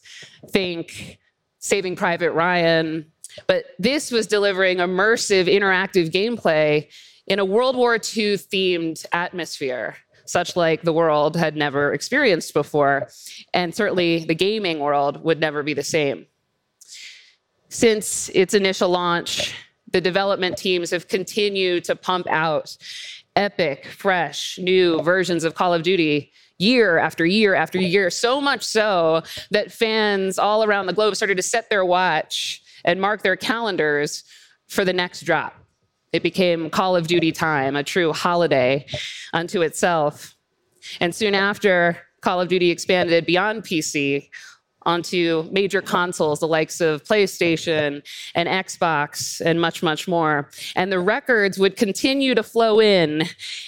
think 0.50 1.20
Saving 1.66 1.96
Private 1.96 2.32
Ryan. 2.32 3.12
But 3.48 3.66
this 3.80 4.12
was 4.12 4.28
delivering 4.28 4.78
immersive, 4.78 5.48
interactive 5.48 6.12
gameplay 6.12 6.88
in 7.26 7.40
a 7.40 7.46
World 7.46 7.76
War 7.76 7.96
II 7.96 8.38
themed 8.38 9.04
atmosphere, 9.12 9.98
such 10.26 10.56
like 10.56 10.84
the 10.84 10.94
world 10.94 11.36
had 11.36 11.56
never 11.56 11.92
experienced 11.92 12.54
before. 12.54 13.10
And 13.54 13.74
certainly 13.74 14.26
the 14.26 14.36
gaming 14.36 14.80
world 14.80 15.24
would 15.24 15.40
never 15.40 15.64
be 15.64 15.74
the 15.74 15.84
same. 15.84 16.28
Since 17.70 18.30
its 18.30 18.54
initial 18.54 18.90
launch, 18.90 19.56
the 19.92 20.02
development 20.02 20.58
teams 20.58 20.92
have 20.92 21.08
continued 21.08 21.84
to 21.86 21.96
pump 21.96 22.28
out 22.30 22.78
epic, 23.36 23.88
fresh, 23.88 24.60
new 24.60 25.02
versions 25.02 25.44
of 25.44 25.56
Call 25.56 25.74
of 25.74 25.82
Duty 25.82 26.32
year 26.58 26.98
after 26.98 27.26
year 27.26 27.56
after 27.56 27.80
year. 27.80 28.10
So 28.10 28.40
much 28.40 28.64
so 28.64 29.24
that 29.52 29.72
fans 29.72 30.40
all 30.40 30.64
around 30.64 30.86
the 30.88 30.94
globe 30.94 31.16
started 31.16 31.38
to 31.38 31.44
set 31.44 31.70
their 31.70 31.86
watch 31.86 32.62
and 32.84 33.02
mark 33.02 33.24
their 33.24 33.36
calendars 33.36 34.24
for 34.68 34.86
the 34.86 34.94
next 34.94 35.22
drop. 35.22 35.56
It 36.14 36.24
became 36.24 36.70
Call 36.70 36.96
of 36.96 37.08
Duty 37.08 37.32
time, 37.32 37.76
a 37.76 37.84
true 37.84 38.14
holiday 38.14 38.86
unto 39.34 39.62
itself. 39.62 40.36
And 41.00 41.14
soon 41.14 41.36
after, 41.36 41.98
Call 42.22 42.40
of 42.40 42.48
Duty 42.48 42.72
expanded 42.72 43.26
beyond 43.26 43.64
PC 43.64 44.30
onto 44.86 45.48
major 45.52 45.82
consoles, 45.82 46.40
the 46.40 46.48
likes 46.48 46.80
of 46.82 47.04
PlayStation 47.04 48.06
and 48.36 48.48
Xbox, 48.48 49.42
and 49.42 49.60
much, 49.60 49.82
much 49.82 50.08
more. 50.08 50.50
And 50.76 50.92
the 50.92 51.00
records 51.00 51.58
would 51.58 51.76
continue 51.76 52.36
to 52.36 52.44
flow 52.44 52.80
in. 52.80 53.24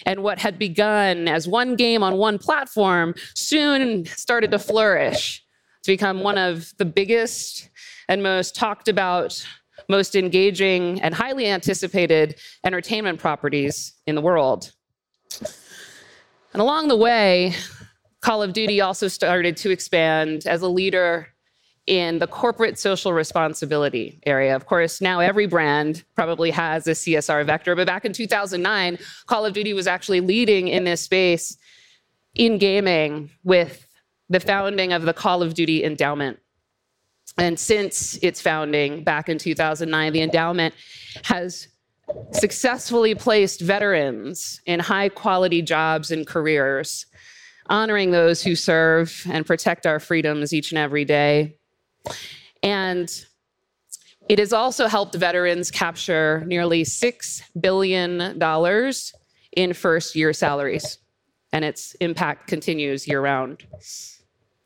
And 0.06 0.24
what 0.24 0.40
had 0.40 0.60
begun 0.60 1.28
as 1.28 1.48
one 1.48 1.76
game 1.76 2.04
on 2.04 2.18
one 2.18 2.38
platform 2.38 3.16
soon 3.34 4.06
started 4.06 4.52
to 4.52 4.60
flourish 4.60 5.44
to 5.84 5.92
become 5.92 6.22
one 6.22 6.38
of 6.38 6.74
the 6.78 6.86
biggest 6.86 7.70
and 8.10 8.22
most 8.24 8.56
talked 8.56 8.88
about, 8.88 9.46
most 9.90 10.16
engaging, 10.16 11.02
and 11.02 11.14
highly 11.14 11.48
anticipated 11.48 12.36
entertainment 12.64 13.20
properties 13.20 13.94
in 14.06 14.16
the 14.16 14.22
world. 14.22 14.72
And 16.54 16.62
along 16.62 16.88
the 16.88 16.98
way, 16.98 17.54
Call 18.28 18.44
of 18.44 18.52
Duty 18.52 18.82
also 18.82 19.08
started 19.08 19.56
to 19.56 19.70
expand 19.70 20.48
as 20.48 20.62
a 20.62 20.68
leader 20.68 21.30
in 21.86 22.20
the 22.20 22.28
corporate 22.28 22.78
social 22.78 23.14
responsibility 23.14 24.20
area. 24.26 24.54
Of 24.54 24.66
course, 24.66 25.00
now 25.00 25.22
every 25.22 25.48
brand 25.48 26.04
probably 26.14 26.52
has 26.52 26.86
a 26.88 26.92
CSR 26.92 27.46
vector, 27.46 27.74
but 27.74 27.88
back 27.88 28.04
in 28.04 28.12
2009, 28.12 29.00
Call 29.28 29.46
of 29.46 29.54
Duty 29.54 29.72
was 29.72 29.88
actually 29.88 30.20
leading 30.20 30.68
in 30.68 30.84
this 30.84 31.00
space 31.00 31.58
in 32.36 32.58
gaming 32.58 33.30
with 33.46 33.88
the 34.28 34.42
founding 34.42 34.92
of 34.92 35.04
the 35.04 35.14
Call 35.14 35.42
of 35.42 35.54
Duty 35.54 35.86
Endowment. 35.86 36.38
And 37.38 37.58
since 37.58 38.18
its 38.18 38.42
founding 38.42 39.06
back 39.06 39.30
in 39.30 39.38
2009, 39.38 40.12
the 40.12 40.22
endowment 40.22 40.76
has 41.24 41.70
successfully 42.34 43.16
placed 43.16 43.62
veterans 43.62 44.60
in 44.66 44.82
high 44.82 45.08
quality 45.08 45.62
jobs 45.62 46.12
and 46.12 46.28
careers 46.28 47.06
honoring 47.70 48.12
those 48.12 48.42
who 48.42 48.56
serve 48.56 49.26
and 49.30 49.46
protect 49.46 49.86
our 49.86 50.00
freedoms 50.00 50.54
each 50.54 50.72
and 50.72 50.80
every 50.80 51.06
day. 51.06 51.58
And 52.64 53.10
it 54.30 54.40
has 54.40 54.54
also 54.54 54.88
helped 54.88 55.16
veterans 55.16 55.72
capture 55.72 56.44
nearly 56.46 56.84
$6 56.84 57.42
billion 57.60 58.42
in 59.54 59.74
first 59.74 60.16
year 60.16 60.34
salaries, 60.34 61.00
and 61.54 61.64
its 61.64 61.96
impact 61.96 62.48
continues 62.48 63.08
year 63.08 63.22
round. 63.22 63.66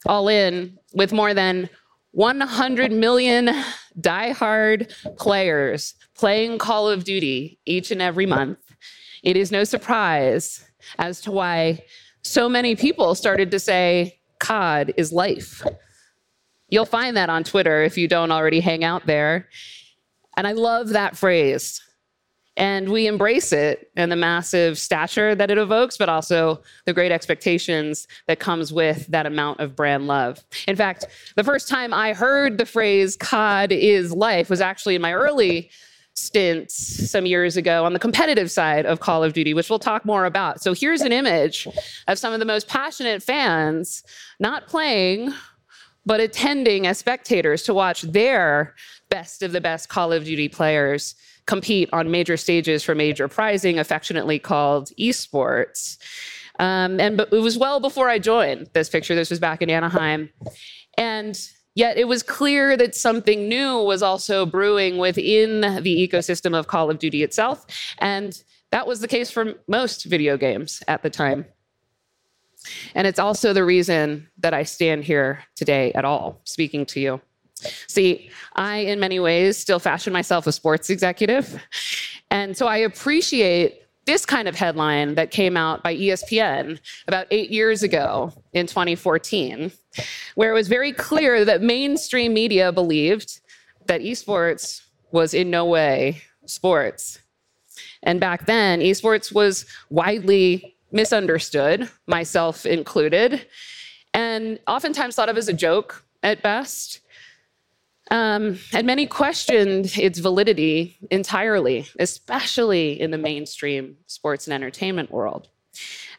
All 0.06 0.28
in, 0.28 0.78
with 0.94 1.14
more 1.14 1.34
than 1.34 1.70
100 2.12 2.92
million 2.92 3.52
die-hard 4.00 4.94
players 5.18 5.94
playing 6.18 6.58
Call 6.58 6.90
of 6.90 7.04
Duty 7.04 7.60
each 7.66 7.92
and 7.92 8.02
every 8.02 8.26
month, 8.26 8.58
it 9.24 9.38
is 9.38 9.52
no 9.52 9.64
surprise 9.64 10.66
as 10.98 11.22
to 11.22 11.32
why 11.32 11.84
so 12.24 12.48
many 12.48 12.76
people 12.76 13.16
started 13.16 13.52
to 13.52 13.60
say, 13.60 14.20
COD 14.40 14.94
is 14.98 15.12
life. 15.12 15.64
You'll 16.70 16.86
find 16.86 17.18
that 17.18 17.30
on 17.30 17.44
Twitter 17.44 17.84
if 17.84 17.98
you 17.98 18.08
don't 18.08 18.32
already 18.32 18.60
hang 18.60 18.84
out 18.84 19.06
there. 19.06 19.48
And 20.38 20.48
I 20.48 20.54
love 20.54 20.90
that 20.90 21.18
phrase. 21.18 21.82
And 22.58 22.90
we 22.90 23.08
embrace 23.08 23.54
it 23.54 23.92
and 23.96 24.12
the 24.12 24.16
massive 24.16 24.78
stature 24.78 25.36
that 25.36 25.50
it 25.50 25.58
evokes, 25.58 25.98
but 25.98 26.10
also 26.10 26.62
the 26.86 26.94
great 26.94 27.12
expectations 27.12 28.08
that 28.28 28.40
comes 28.40 28.74
with 28.74 29.08
that 29.08 29.26
amount 29.26 29.60
of 29.60 29.76
brand 29.76 30.08
love. 30.08 30.44
In 30.68 30.76
fact, 30.76 31.06
the 31.36 31.44
first 31.44 31.68
time 31.68 31.94
I 31.94 32.14
heard 32.14 32.58
the 32.58 32.66
phrase 32.66 33.16
COD 33.16 33.72
is 33.72 34.12
life 34.14 34.50
was 34.50 34.62
actually 34.62 34.96
in 34.96 35.02
my 35.02 35.14
early 35.14 35.72
stints 36.14 37.10
some 37.10 37.26
years 37.26 37.58
ago 37.58 37.86
on 37.86 37.94
the 37.94 38.00
competitive 38.00 38.52
side 38.52 38.86
of 38.86 39.00
Call 39.00 39.24
of 39.24 39.34
Duty, 39.34 39.54
which 39.54 39.70
we'll 39.70 39.80
talk 39.80 40.06
more 40.06 40.26
about. 40.26 40.62
So 40.62 40.74
here's 40.74 41.02
an 41.02 41.12
image 41.12 41.68
of 42.08 42.20
some 42.20 42.34
of 42.34 42.40
the 42.40 42.46
most 42.46 42.68
passionate 42.68 43.24
fans 43.24 44.04
not 44.40 44.68
playing, 44.68 45.34
but 46.06 46.20
attending 46.20 46.88
as 46.88 46.98
spectators 46.98 47.64
to 47.64 47.74
watch 47.74 48.02
their 48.02 48.76
best 49.10 49.44
of 49.44 49.52
the 49.52 49.62
best 49.62 49.90
Call 49.90 50.12
of 50.12 50.26
Duty 50.26 50.50
players 50.50 51.16
compete 51.46 51.90
on 51.92 52.12
major 52.12 52.38
stages 52.38 52.84
for 52.84 52.96
major 52.96 53.28
prizing, 53.28 53.80
affectionately 53.80 54.40
called 54.40 54.90
esports. 55.00 55.98
Um, 56.60 57.00
and 57.00 57.20
it 57.20 57.32
was 57.32 57.58
well 57.58 57.80
before 57.80 58.10
I 58.10 58.20
joined 58.20 58.70
this 58.74 58.90
picture. 58.90 59.16
This 59.16 59.30
was 59.30 59.40
back 59.40 59.62
in 59.62 59.70
Anaheim. 59.70 60.30
And 60.98 61.40
Yet 61.74 61.98
it 61.98 62.08
was 62.08 62.22
clear 62.22 62.76
that 62.76 62.96
something 62.96 63.48
new 63.48 63.82
was 63.82 64.04
also 64.04 64.46
brewing 64.46 64.98
within 64.98 65.62
the 65.62 66.08
ecosystem 66.08 66.58
of 66.58 66.68
Call 66.68 66.90
of 66.90 67.00
Duty 67.00 67.24
itself. 67.24 67.66
And 68.00 68.42
that 68.72 68.88
was 68.88 69.00
the 69.00 69.08
case 69.08 69.32
for 69.32 69.54
most 69.68 70.06
video 70.06 70.38
games 70.38 70.84
at 70.88 71.02
the 71.02 71.10
time. 71.10 71.46
And 72.94 73.08
it's 73.08 73.20
also 73.20 73.54
the 73.54 73.66
reason 73.66 74.28
that 74.40 74.54
I 74.54 74.64
stand 74.64 75.04
here 75.04 75.44
today 75.56 75.92
at 75.94 76.06
all, 76.06 76.42
speaking 76.44 76.86
to 76.88 77.00
you. 77.00 77.22
See, 77.88 78.30
I, 78.56 78.78
in 78.78 79.00
many 79.00 79.20
ways, 79.20 79.58
still 79.58 79.80
fashion 79.80 80.14
myself 80.14 80.48
a 80.48 80.52
sports 80.52 80.90
executive. 80.90 81.62
And 82.30 82.56
so 82.58 82.68
I 82.68 82.78
appreciate 82.78 83.82
this 84.06 84.26
kind 84.26 84.48
of 84.48 84.56
headline 84.56 85.16
that 85.16 85.32
came 85.32 85.56
out 85.56 85.84
by 85.84 85.96
ESPN 85.96 86.80
about 87.08 87.28
eight 87.32 87.52
years 87.52 87.84
ago 87.84 88.34
in 88.54 88.66
2014, 88.68 89.72
where 90.36 90.52
it 90.52 90.54
was 90.54 90.68
very 90.68 90.92
clear 90.92 91.46
that 91.46 91.62
mainstream 91.62 92.34
media 92.34 92.72
believed 92.72 93.42
that 93.86 94.02
esports 94.02 94.82
was 95.12 95.34
in 95.34 95.50
no 95.50 95.66
way 95.66 96.22
sports. 96.46 97.20
And 98.04 98.20
back 98.20 98.46
then, 98.46 98.80
esports 98.80 99.34
was 99.34 99.66
widely 99.90 100.76
misunderstood, 100.92 101.90
myself 102.08 102.66
included, 102.66 103.46
and 104.14 104.60
oftentimes 104.68 105.16
thought 105.16 105.30
of 105.30 105.38
as 105.38 105.48
a 105.48 105.54
joke 105.54 106.04
at 106.24 106.42
best. 106.42 107.00
Um, 108.12 108.60
and 108.74 108.86
many 108.86 109.08
questioned 109.08 109.98
its 109.98 110.20
validity 110.20 110.98
entirely, 111.10 111.88
especially 111.98 113.00
in 113.00 113.10
the 113.10 113.18
mainstream 113.18 113.98
sports 114.06 114.46
and 114.46 114.54
entertainment 114.54 115.12
world. 115.12 115.48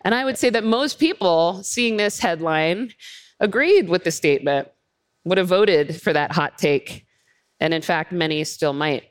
And 0.00 0.14
I 0.14 0.24
would 0.24 0.38
say 0.38 0.50
that 0.50 0.64
most 0.64 0.98
people 0.98 1.62
seeing 1.62 1.98
this 1.98 2.18
headline 2.18 2.94
agreed 3.38 3.88
with 3.88 4.04
the 4.04 4.10
statement, 4.10 4.68
would 5.24 5.38
have 5.38 5.48
voted 5.48 6.00
for 6.00 6.12
that 6.12 6.32
hot 6.32 6.58
take. 6.58 7.06
And 7.60 7.74
in 7.74 7.82
fact, 7.82 8.12
many 8.12 8.42
still 8.44 8.72
might. 8.72 9.04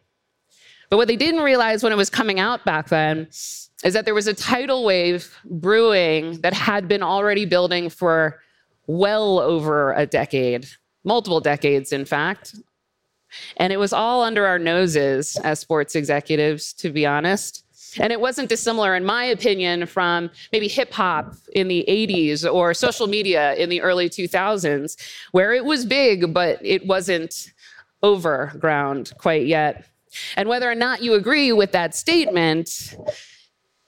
But 0.90 0.98
what 0.98 1.08
they 1.08 1.16
didn't 1.16 1.42
realize 1.42 1.84
when 1.84 1.94
it 1.94 1.98
was 1.98 2.10
coming 2.10 2.40
out 2.40 2.66
back 2.66 2.90
then 2.90 3.28
is 3.30 3.94
that 3.94 4.06
there 4.06 4.14
was 4.14 4.28
a 4.28 4.34
tidal 4.34 4.84
wave 4.84 5.34
brewing 5.46 6.42
that 6.42 6.54
had 6.54 6.88
been 6.88 7.04
already 7.04 7.46
building 7.46 7.90
for 7.90 8.42
well 8.88 9.40
over 9.40 9.94
a 9.94 10.06
decade, 10.06 10.68
multiple 11.04 11.40
decades, 11.40 11.94
in 11.94 12.04
fact, 12.04 12.56
and 13.58 13.72
it 13.72 13.78
was 13.78 13.94
all 13.94 14.24
under 14.24 14.46
our 14.46 14.60
noses 14.60 15.38
as 15.44 15.60
sports 15.60 15.96
executives, 15.96 16.74
to 16.74 16.90
be 16.90 17.06
honest. 17.06 17.66
And 18.00 18.14
it 18.14 18.22
wasn't 18.22 18.48
dissimilar, 18.48 18.96
in 18.96 19.04
my 19.04 19.26
opinion, 19.26 19.86
from 19.86 20.30
maybe 20.54 20.68
hip 20.68 20.94
hop 20.94 21.36
in 21.54 21.68
the 21.68 21.84
80s 21.90 22.52
or 22.52 22.74
social 22.74 23.08
media 23.08 23.54
in 23.56 23.70
the 23.70 23.82
early 23.82 24.10
2000s, 24.10 24.96
where 25.32 25.54
it 25.54 25.66
was 25.66 25.86
big, 25.86 26.34
but 26.34 26.58
it 26.62 26.88
wasn't 26.88 27.52
overground 28.02 29.12
quite 29.18 29.46
yet. 29.46 29.86
And 30.36 30.48
whether 30.48 30.70
or 30.70 30.76
not 30.76 31.02
you 31.02 31.14
agree 31.14 31.52
with 31.52 31.72
that 31.74 31.96
statement, 31.96 32.96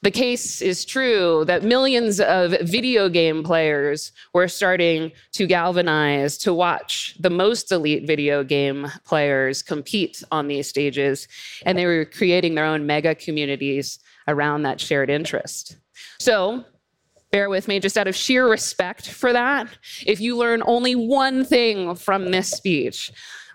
the 0.04 0.12
case 0.12 0.62
is 0.62 0.84
true 0.84 1.46
that 1.46 1.64
millions 1.64 2.20
of 2.20 2.52
video 2.62 3.08
game 3.08 3.42
players 3.42 4.12
were 4.34 4.50
starting 4.50 5.14
to 5.32 5.48
galvanize 5.48 6.38
to 6.40 6.54
watch 6.54 7.16
the 7.22 7.30
most 7.30 7.72
elite 7.72 8.06
video 8.06 8.44
game 8.44 8.86
players 9.06 9.64
compete 9.64 10.22
on 10.30 10.50
these 10.50 10.68
stages. 10.68 11.30
And 11.66 11.78
they 11.78 11.86
were 11.86 12.04
creating 12.04 12.56
their 12.56 12.66
own 12.66 12.86
mega 12.86 13.16
communities 13.16 14.00
around 14.28 14.64
that 14.64 14.82
shared 14.82 15.10
interest. 15.10 15.78
So, 16.20 16.66
bear 17.32 17.50
with 17.50 17.70
me, 17.70 17.80
just 17.80 17.98
out 17.98 18.08
of 18.08 18.16
sheer 18.16 18.50
respect 18.50 19.10
for 19.10 19.32
that, 19.32 19.70
if 20.06 20.20
you 20.20 20.36
learn 20.36 20.64
only 20.66 20.96
one 20.96 21.46
thing 21.46 21.96
from 21.96 22.32
this 22.32 22.52
speech, 22.52 23.10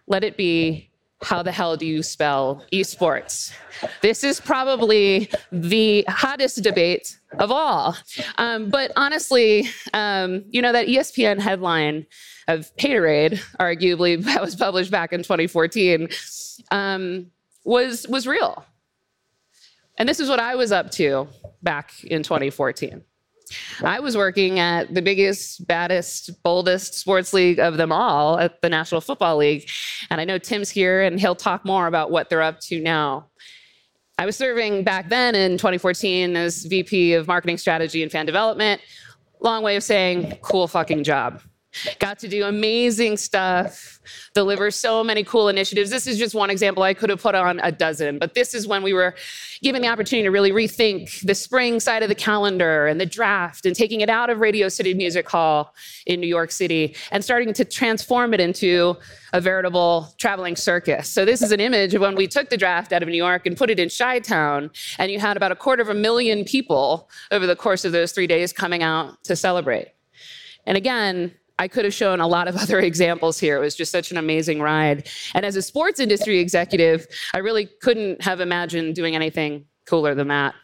let 0.06 0.24
it 0.24 0.38
be 0.38 0.87
how 1.22 1.42
the 1.42 1.52
hell 1.52 1.76
do 1.76 1.84
you 1.86 2.02
spell 2.02 2.64
esports? 2.72 3.52
This 4.02 4.22
is 4.22 4.40
probably 4.40 5.30
the 5.50 6.04
hottest 6.08 6.62
debate 6.62 7.18
of 7.38 7.50
all. 7.50 7.96
Um, 8.36 8.70
but 8.70 8.92
honestly, 8.96 9.68
um, 9.92 10.44
you 10.50 10.62
know, 10.62 10.72
that 10.72 10.86
ESPN 10.86 11.40
headline 11.40 12.06
of 12.46 12.74
Haterade, 12.76 13.40
arguably, 13.58 14.22
that 14.24 14.40
was 14.40 14.54
published 14.54 14.90
back 14.90 15.12
in 15.12 15.22
2014, 15.22 16.08
um, 16.70 17.30
was, 17.64 18.06
was 18.08 18.26
real. 18.26 18.64
And 19.96 20.08
this 20.08 20.20
is 20.20 20.28
what 20.28 20.38
I 20.38 20.54
was 20.54 20.70
up 20.70 20.90
to 20.92 21.28
back 21.62 21.92
in 22.04 22.22
2014. 22.22 23.02
I 23.82 24.00
was 24.00 24.16
working 24.16 24.58
at 24.58 24.92
the 24.94 25.02
biggest, 25.02 25.66
baddest, 25.66 26.42
boldest 26.42 26.94
sports 26.94 27.32
league 27.32 27.58
of 27.58 27.76
them 27.76 27.92
all 27.92 28.38
at 28.38 28.60
the 28.62 28.68
National 28.68 29.00
Football 29.00 29.36
League. 29.38 29.68
And 30.10 30.20
I 30.20 30.24
know 30.24 30.38
Tim's 30.38 30.70
here 30.70 31.02
and 31.02 31.20
he'll 31.20 31.34
talk 31.34 31.64
more 31.64 31.86
about 31.86 32.10
what 32.10 32.30
they're 32.30 32.42
up 32.42 32.60
to 32.60 32.80
now. 32.80 33.28
I 34.18 34.26
was 34.26 34.36
serving 34.36 34.82
back 34.82 35.08
then 35.08 35.34
in 35.34 35.58
2014 35.58 36.36
as 36.36 36.64
VP 36.64 37.14
of 37.14 37.28
Marketing 37.28 37.56
Strategy 37.56 38.02
and 38.02 38.10
Fan 38.10 38.26
Development. 38.26 38.80
Long 39.40 39.62
way 39.62 39.76
of 39.76 39.84
saying, 39.84 40.38
cool 40.42 40.66
fucking 40.66 41.04
job. 41.04 41.40
Got 41.98 42.18
to 42.20 42.28
do 42.28 42.44
amazing 42.44 43.16
stuff, 43.16 44.00
deliver 44.34 44.70
so 44.70 45.04
many 45.04 45.24
cool 45.24 45.48
initiatives. 45.48 45.90
This 45.90 46.06
is 46.06 46.18
just 46.18 46.34
one 46.34 46.50
example. 46.50 46.82
I 46.82 46.94
could 46.94 47.10
have 47.10 47.22
put 47.22 47.34
on 47.34 47.60
a 47.62 47.72
dozen, 47.72 48.18
but 48.18 48.34
this 48.34 48.54
is 48.54 48.66
when 48.66 48.82
we 48.82 48.92
were 48.92 49.14
given 49.62 49.82
the 49.82 49.88
opportunity 49.88 50.24
to 50.24 50.30
really 50.30 50.52
rethink 50.52 51.26
the 51.26 51.34
spring 51.34 51.80
side 51.80 52.02
of 52.02 52.08
the 52.08 52.14
calendar 52.14 52.86
and 52.86 53.00
the 53.00 53.06
draft 53.06 53.66
and 53.66 53.74
taking 53.74 54.00
it 54.00 54.08
out 54.08 54.30
of 54.30 54.38
Radio 54.40 54.68
City 54.68 54.94
Music 54.94 55.28
Hall 55.28 55.74
in 56.06 56.20
New 56.20 56.26
York 56.26 56.50
City 56.50 56.96
and 57.10 57.24
starting 57.24 57.52
to 57.52 57.64
transform 57.64 58.32
it 58.34 58.40
into 58.40 58.96
a 59.32 59.40
veritable 59.40 60.14
traveling 60.16 60.56
circus. 60.56 61.08
So 61.08 61.24
this 61.24 61.42
is 61.42 61.52
an 61.52 61.60
image 61.60 61.94
of 61.94 62.00
when 62.00 62.14
we 62.14 62.26
took 62.26 62.48
the 62.48 62.56
draft 62.56 62.92
out 62.92 63.02
of 63.02 63.08
New 63.08 63.16
York 63.16 63.44
and 63.46 63.56
put 63.56 63.68
it 63.68 63.78
in 63.78 63.90
Chi-Town, 63.90 64.70
and 64.98 65.12
you 65.12 65.18
had 65.18 65.36
about 65.36 65.52
a 65.52 65.56
quarter 65.56 65.82
of 65.82 65.90
a 65.90 65.94
million 65.94 66.44
people 66.44 67.10
over 67.30 67.46
the 67.46 67.56
course 67.56 67.84
of 67.84 67.92
those 67.92 68.12
three 68.12 68.26
days 68.26 68.52
coming 68.52 68.82
out 68.82 69.22
to 69.24 69.36
celebrate. 69.36 69.88
And 70.64 70.76
again, 70.76 71.34
I 71.58 71.68
could 71.68 71.84
have 71.84 71.94
shown 71.94 72.20
a 72.20 72.26
lot 72.26 72.48
of 72.48 72.56
other 72.62 72.80
examples 72.80 73.38
here. 73.38 73.56
It 73.56 73.60
was 73.60 73.74
just 73.74 73.92
such 73.92 74.10
an 74.10 74.16
amazing 74.16 74.60
ride. 74.60 75.08
And 75.34 75.44
as 75.44 75.56
a 75.56 75.62
sports 75.62 76.00
industry 76.00 76.38
executive, 76.38 77.06
I 77.34 77.38
really 77.38 77.68
couldn't 77.82 78.22
have 78.22 78.40
imagined 78.40 78.94
doing 78.94 79.14
anything 79.14 79.64
cooler 79.86 80.14
than 80.14 80.28
that. 80.28 80.54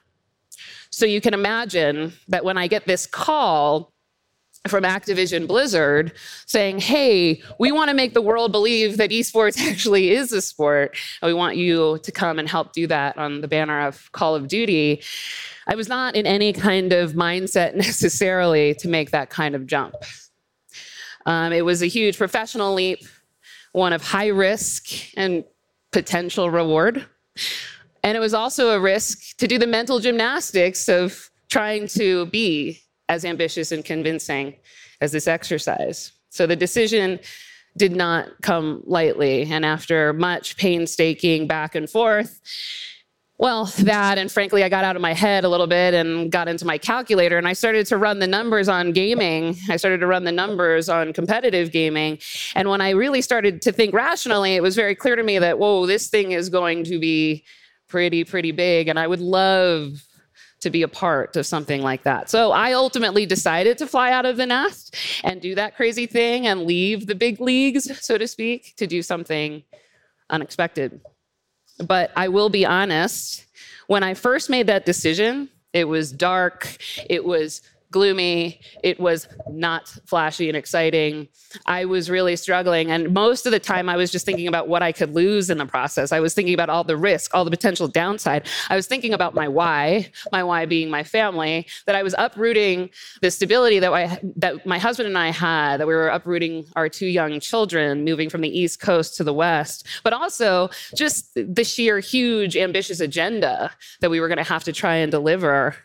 So 0.91 1.07
you 1.07 1.21
can 1.21 1.35
imagine 1.35 2.13
that 2.29 2.45
when 2.45 2.57
I 2.57 2.69
get 2.69 2.87
this 2.87 3.07
call 3.07 3.93
from 4.69 4.85
Activision 4.85 5.47
Blizzard 5.47 6.13
saying, 6.47 6.79
hey, 6.79 7.43
we 7.59 7.71
want 7.71 7.91
to 7.91 7.95
make 7.95 8.15
the 8.15 8.23
world 8.23 8.53
believe 8.53 8.97
that 8.97 9.11
esports 9.11 9.59
actually 9.71 10.11
is 10.11 10.33
a 10.33 10.41
sport, 10.41 10.97
and 11.21 11.29
we 11.29 11.35
want 11.35 11.57
you 11.57 11.99
to 12.03 12.13
come 12.13 12.39
and 12.39 12.49
help 12.49 12.73
do 12.73 12.87
that 12.87 13.19
on 13.19 13.41
the 13.41 13.49
banner 13.49 13.87
of 13.87 14.11
Call 14.13 14.35
of 14.35 14.49
Duty. 14.49 15.03
I 15.67 15.75
was 15.75 15.89
not 15.89 16.15
in 16.15 16.27
any 16.27 16.53
kind 16.53 16.93
of 16.93 17.13
mindset 17.13 17.75
necessarily 17.75 18.75
to 18.77 18.89
make 18.89 19.11
that 19.11 19.31
kind 19.31 19.55
of 19.55 19.67
jump. 19.67 19.97
Um, 21.27 21.53
it 21.53 21.65
was 21.65 21.83
a 21.83 21.87
huge 21.87 22.19
professional 22.19 22.75
leap, 22.75 23.01
one 23.73 23.93
of 23.93 24.03
high 24.03 24.29
risk 24.29 24.89
and 25.17 25.45
potential 25.93 26.51
reward. 26.51 27.07
And 28.03 28.17
it 28.17 28.21
was 28.21 28.35
also 28.35 28.71
a 28.71 28.81
risk 28.81 29.37
to 29.39 29.47
do 29.47 29.59
the 29.59 29.67
mental 29.67 29.99
gymnastics 29.99 30.89
of 30.89 31.31
trying 31.51 31.87
to 31.89 32.27
be 32.27 32.81
as 33.09 33.25
ambitious 33.25 33.73
and 33.73 33.85
convincing 33.85 34.55
as 35.01 35.13
this 35.13 35.27
exercise. 35.27 36.13
So 36.31 36.47
the 36.47 36.57
decision 36.57 37.21
did 37.77 37.95
not 37.97 38.29
come 38.43 38.83
lightly. 38.85 39.43
And 39.51 39.65
after 39.65 40.13
much 40.13 40.57
painstaking 40.57 41.47
back 41.47 41.75
and 41.75 41.89
forth, 41.89 42.41
well, 43.37 43.65
that, 43.81 44.17
and 44.17 44.31
frankly, 44.31 44.63
I 44.63 44.69
got 44.69 44.85
out 44.85 44.95
of 44.95 45.03
my 45.03 45.13
head 45.13 45.45
a 45.45 45.49
little 45.49 45.67
bit 45.67 45.93
and 45.93 46.31
got 46.31 46.47
into 46.47 46.65
my 46.65 46.79
calculator 46.79 47.37
and 47.37 47.49
I 47.49 47.53
started 47.53 47.85
to 47.89 47.99
run 47.99 48.21
the 48.21 48.29
numbers 48.29 48.69
on 48.69 48.93
gaming. 48.93 49.57
I 49.69 49.77
started 49.77 49.99
to 50.01 50.07
run 50.07 50.23
the 50.23 50.33
numbers 50.33 50.89
on 50.89 51.13
competitive 51.13 51.73
gaming. 51.73 52.19
And 52.55 52.69
when 52.69 52.81
I 52.81 52.91
really 52.91 53.23
started 53.23 53.61
to 53.63 53.73
think 53.73 53.93
rationally, 53.93 54.55
it 54.55 54.63
was 54.63 54.77
very 54.77 54.95
clear 54.95 55.17
to 55.17 55.23
me 55.25 55.41
that, 55.41 55.59
whoa, 55.59 55.85
this 55.87 56.09
thing 56.09 56.31
is 56.31 56.49
going 56.49 56.85
to 56.85 57.01
be 57.01 57.45
pretty, 57.89 58.23
pretty 58.23 58.53
big. 58.53 58.87
And 58.87 59.01
I 59.01 59.09
would 59.09 59.21
love 59.21 60.05
to 60.61 60.71
be 60.71 60.83
a 60.83 60.89
part 60.89 61.37
of 61.37 61.45
something 61.45 61.83
like 61.83 62.05
that. 62.05 62.31
So 62.31 62.53
I 62.53 62.73
ultimately 62.73 63.27
decided 63.27 63.79
to 63.79 63.87
fly 63.87 64.13
out 64.13 64.27
of 64.27 64.37
the 64.37 64.47
nest 64.47 64.97
and 65.25 65.41
do 65.41 65.57
that 65.57 65.77
crazy 65.77 66.07
thing 66.07 66.47
and 66.47 66.63
leave 66.63 67.07
the 67.07 67.15
big 67.17 67.41
leagues, 67.41 67.91
so 68.01 68.17
to 68.17 68.29
speak, 68.29 68.75
to 68.77 68.87
do 68.87 69.03
something 69.03 69.65
unexpected. 70.31 71.01
But 71.79 72.13
I 72.17 72.29
will 72.29 72.49
be 72.49 72.65
honest, 72.65 73.45
when 73.87 74.03
I 74.03 74.15
first 74.15 74.49
made 74.49 74.67
that 74.69 74.87
decision, 74.87 75.49
it 75.73 75.85
was 75.85 76.13
dark, 76.13 76.77
it 77.11 77.25
was 77.25 77.63
gloomy. 77.95 78.61
It 78.83 78.99
was 78.99 79.29
not 79.49 79.89
flashy 80.05 80.49
and 80.49 80.57
exciting. 80.57 81.29
I 81.65 81.85
was 81.85 82.11
really 82.11 82.35
struggling. 82.35 82.91
And 82.91 83.15
most 83.15 83.47
of 83.47 83.53
the 83.53 83.61
time, 83.61 83.89
I 83.89 83.97
was 83.97 84.11
just 84.11 84.27
thinking 84.27 84.49
about 84.49 84.67
what 84.67 84.83
I 84.83 84.91
could 84.91 85.15
lose 85.15 85.49
in 85.49 85.59
the 85.59 85.65
process. 85.65 86.11
I 86.11 86.19
was 86.19 86.35
thinking 86.35 86.55
about 86.55 86.69
all 86.69 86.83
the 86.83 86.97
risk, 86.97 87.33
all 87.33 87.45
the 87.45 87.53
potential 87.53 87.87
downside. 87.87 88.49
I 88.69 88.75
was 88.75 88.89
thinking 88.89 89.15
about 89.15 89.33
my 89.33 89.47
why, 89.47 90.11
my 90.33 90.43
why 90.43 90.67
being 90.67 90.91
my 90.91 91.05
family, 91.05 91.69
that 91.87 91.95
I 91.95 92.03
was 92.03 92.17
uprooting 92.19 92.91
the 93.23 93.31
stability 93.31 93.79
that, 93.79 93.93
I, 93.93 94.19
that 94.39 94.67
my 94.67 94.79
husband 94.79 95.07
and 95.07 95.17
I 95.17 95.29
had, 95.31 95.79
that 95.79 95.87
we 95.87 95.95
were 95.95 96.09
uprooting 96.09 96.67
our 96.75 96.89
two 96.89 97.07
young 97.07 97.39
children, 97.39 98.05
moving 98.05 98.29
from 98.29 98.41
the 98.41 98.59
East 98.61 98.81
Coast 98.81 99.17
to 99.19 99.25
the 99.25 99.33
West, 99.33 99.87
but 100.03 100.13
also 100.13 100.69
just 100.97 101.33
the 101.37 101.63
sheer 101.63 102.01
huge, 102.01 102.57
ambitious 102.57 102.99
agenda 102.99 103.71
that 104.01 104.11
we 104.11 104.19
were 104.19 104.27
going 104.27 104.39
to 104.39 104.43
have 104.43 104.65
to 104.65 104.73
try 104.73 104.97
and 104.97 105.13
deliver 105.13 105.77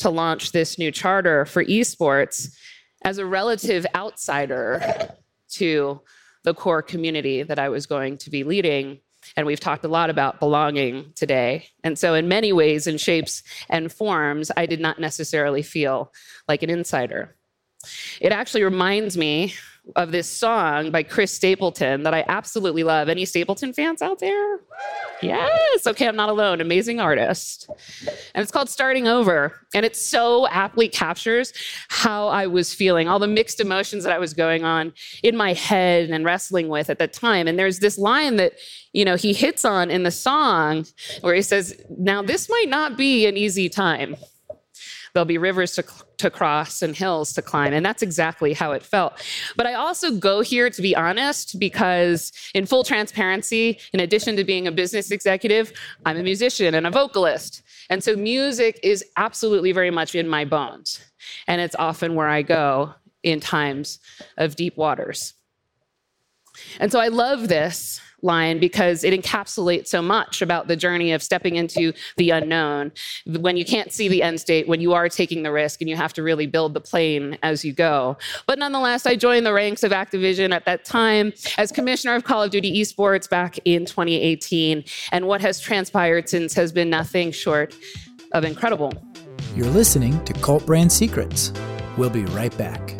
to 0.00 0.10
launch 0.10 0.52
this 0.52 0.78
new 0.78 0.90
charter 0.90 1.44
for 1.44 1.64
esports 1.64 2.54
as 3.02 3.18
a 3.18 3.26
relative 3.26 3.86
outsider 3.94 5.14
to 5.50 6.00
the 6.44 6.54
core 6.54 6.82
community 6.82 7.42
that 7.42 7.58
I 7.58 7.68
was 7.68 7.86
going 7.86 8.18
to 8.18 8.30
be 8.30 8.44
leading. 8.44 9.00
And 9.36 9.46
we've 9.46 9.60
talked 9.60 9.84
a 9.84 9.88
lot 9.88 10.10
about 10.10 10.40
belonging 10.40 11.12
today. 11.14 11.66
And 11.84 11.98
so, 11.98 12.14
in 12.14 12.28
many 12.28 12.52
ways 12.52 12.86
and 12.86 13.00
shapes 13.00 13.42
and 13.68 13.92
forms, 13.92 14.50
I 14.56 14.66
did 14.66 14.80
not 14.80 14.98
necessarily 14.98 15.62
feel 15.62 16.12
like 16.48 16.62
an 16.62 16.70
insider. 16.70 17.36
It 18.20 18.32
actually 18.32 18.64
reminds 18.64 19.16
me 19.16 19.54
of 19.96 20.12
this 20.12 20.28
song 20.28 20.90
by 20.90 21.02
Chris 21.02 21.32
Stapleton 21.32 22.02
that 22.02 22.14
I 22.14 22.24
absolutely 22.28 22.82
love. 22.82 23.08
Any 23.08 23.24
Stapleton 23.24 23.72
fans 23.72 24.02
out 24.02 24.18
there? 24.18 24.60
Yes. 25.22 25.86
Okay, 25.86 26.06
I'm 26.06 26.16
not 26.16 26.28
alone. 26.28 26.60
Amazing 26.60 27.00
artist. 27.00 27.68
And 28.34 28.42
it's 28.42 28.50
called 28.50 28.68
Starting 28.68 29.06
Over. 29.06 29.66
And 29.74 29.84
it 29.84 29.96
so 29.96 30.46
aptly 30.48 30.88
captures 30.88 31.52
how 31.88 32.28
I 32.28 32.46
was 32.46 32.72
feeling, 32.72 33.08
all 33.08 33.18
the 33.18 33.28
mixed 33.28 33.60
emotions 33.60 34.04
that 34.04 34.12
I 34.12 34.18
was 34.18 34.34
going 34.34 34.64
on 34.64 34.92
in 35.22 35.36
my 35.36 35.52
head 35.52 36.10
and 36.10 36.24
wrestling 36.24 36.68
with 36.68 36.90
at 36.90 36.98
the 36.98 37.08
time. 37.08 37.46
And 37.46 37.58
there's 37.58 37.80
this 37.80 37.98
line 37.98 38.36
that, 38.36 38.54
you 38.92 39.04
know, 39.04 39.16
he 39.16 39.32
hits 39.32 39.64
on 39.64 39.90
in 39.90 40.02
the 40.02 40.10
song 40.10 40.86
where 41.20 41.34
he 41.34 41.42
says, 41.42 41.80
Now, 41.98 42.22
this 42.22 42.48
might 42.48 42.68
not 42.68 42.96
be 42.96 43.26
an 43.26 43.36
easy 43.36 43.68
time. 43.68 44.16
There'll 45.12 45.24
be 45.24 45.38
rivers 45.38 45.74
to, 45.74 45.84
to 46.18 46.30
cross 46.30 46.82
and 46.82 46.94
hills 46.94 47.32
to 47.34 47.42
climb. 47.42 47.72
And 47.72 47.84
that's 47.84 48.02
exactly 48.02 48.52
how 48.52 48.72
it 48.72 48.82
felt. 48.82 49.22
But 49.56 49.66
I 49.66 49.74
also 49.74 50.12
go 50.12 50.40
here 50.40 50.70
to 50.70 50.82
be 50.82 50.94
honest 50.94 51.58
because, 51.58 52.32
in 52.54 52.66
full 52.66 52.84
transparency, 52.84 53.78
in 53.92 54.00
addition 54.00 54.36
to 54.36 54.44
being 54.44 54.66
a 54.66 54.72
business 54.72 55.10
executive, 55.10 55.72
I'm 56.06 56.16
a 56.16 56.22
musician 56.22 56.74
and 56.74 56.86
a 56.86 56.90
vocalist. 56.90 57.62
And 57.88 58.04
so 58.04 58.14
music 58.16 58.78
is 58.82 59.04
absolutely 59.16 59.72
very 59.72 59.90
much 59.90 60.14
in 60.14 60.28
my 60.28 60.44
bones. 60.44 61.00
And 61.46 61.60
it's 61.60 61.76
often 61.78 62.14
where 62.14 62.28
I 62.28 62.42
go 62.42 62.94
in 63.22 63.40
times 63.40 63.98
of 64.38 64.56
deep 64.56 64.76
waters. 64.76 65.34
And 66.78 66.92
so 66.92 67.00
I 67.00 67.08
love 67.08 67.48
this 67.48 68.00
line 68.22 68.58
because 68.58 69.04
it 69.04 69.18
encapsulates 69.18 69.88
so 69.88 70.02
much 70.02 70.42
about 70.42 70.68
the 70.68 70.76
journey 70.76 71.12
of 71.12 71.22
stepping 71.22 71.56
into 71.56 71.92
the 72.16 72.30
unknown 72.30 72.92
when 73.26 73.56
you 73.56 73.64
can't 73.64 73.92
see 73.92 74.08
the 74.08 74.22
end 74.22 74.40
state, 74.40 74.68
when 74.68 74.80
you 74.80 74.92
are 74.92 75.08
taking 75.08 75.42
the 75.42 75.52
risk 75.52 75.80
and 75.80 75.88
you 75.88 75.96
have 75.96 76.12
to 76.12 76.22
really 76.22 76.46
build 76.46 76.74
the 76.74 76.80
plane 76.80 77.38
as 77.42 77.64
you 77.64 77.72
go. 77.72 78.16
But 78.46 78.58
nonetheless, 78.58 79.06
I 79.06 79.16
joined 79.16 79.46
the 79.46 79.52
ranks 79.52 79.82
of 79.82 79.92
Activision 79.92 80.52
at 80.52 80.64
that 80.64 80.84
time 80.84 81.32
as 81.58 81.72
commissioner 81.72 82.14
of 82.14 82.24
Call 82.24 82.42
of 82.42 82.50
Duty 82.50 82.80
esports 82.80 83.28
back 83.28 83.58
in 83.64 83.84
2018. 83.86 84.84
And 85.12 85.26
what 85.26 85.40
has 85.40 85.60
transpired 85.60 86.28
since 86.28 86.54
has 86.54 86.72
been 86.72 86.90
nothing 86.90 87.32
short 87.32 87.74
of 88.32 88.44
incredible. 88.44 88.92
You're 89.56 89.66
listening 89.66 90.22
to 90.24 90.32
Cult 90.34 90.64
Brand 90.66 90.92
Secrets. 90.92 91.52
We'll 91.96 92.10
be 92.10 92.24
right 92.26 92.56
back. 92.56 92.99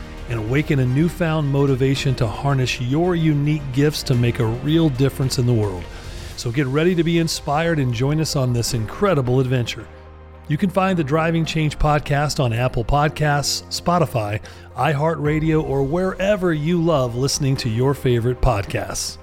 and 0.31 0.39
awaken 0.39 0.79
a 0.79 0.85
newfound 0.85 1.51
motivation 1.51 2.15
to 2.15 2.25
harness 2.25 2.79
your 2.79 3.15
unique 3.15 3.61
gifts 3.73 4.01
to 4.01 4.15
make 4.15 4.39
a 4.39 4.45
real 4.45 4.87
difference 4.87 5.37
in 5.37 5.45
the 5.45 5.53
world. 5.53 5.83
So 6.37 6.51
get 6.51 6.67
ready 6.67 6.95
to 6.95 7.03
be 7.03 7.19
inspired 7.19 7.79
and 7.79 7.93
join 7.93 8.21
us 8.21 8.37
on 8.37 8.53
this 8.53 8.73
incredible 8.73 9.41
adventure. 9.41 9.85
You 10.47 10.57
can 10.57 10.69
find 10.69 10.97
the 10.97 11.03
Driving 11.03 11.43
Change 11.43 11.77
podcast 11.77 12.41
on 12.41 12.53
Apple 12.53 12.85
Podcasts, 12.85 13.63
Spotify, 13.69 14.41
iHeartRadio, 14.75 15.61
or 15.63 15.83
wherever 15.83 16.53
you 16.53 16.81
love 16.81 17.15
listening 17.15 17.57
to 17.57 17.69
your 17.69 17.93
favorite 17.93 18.39
podcasts. 18.39 19.17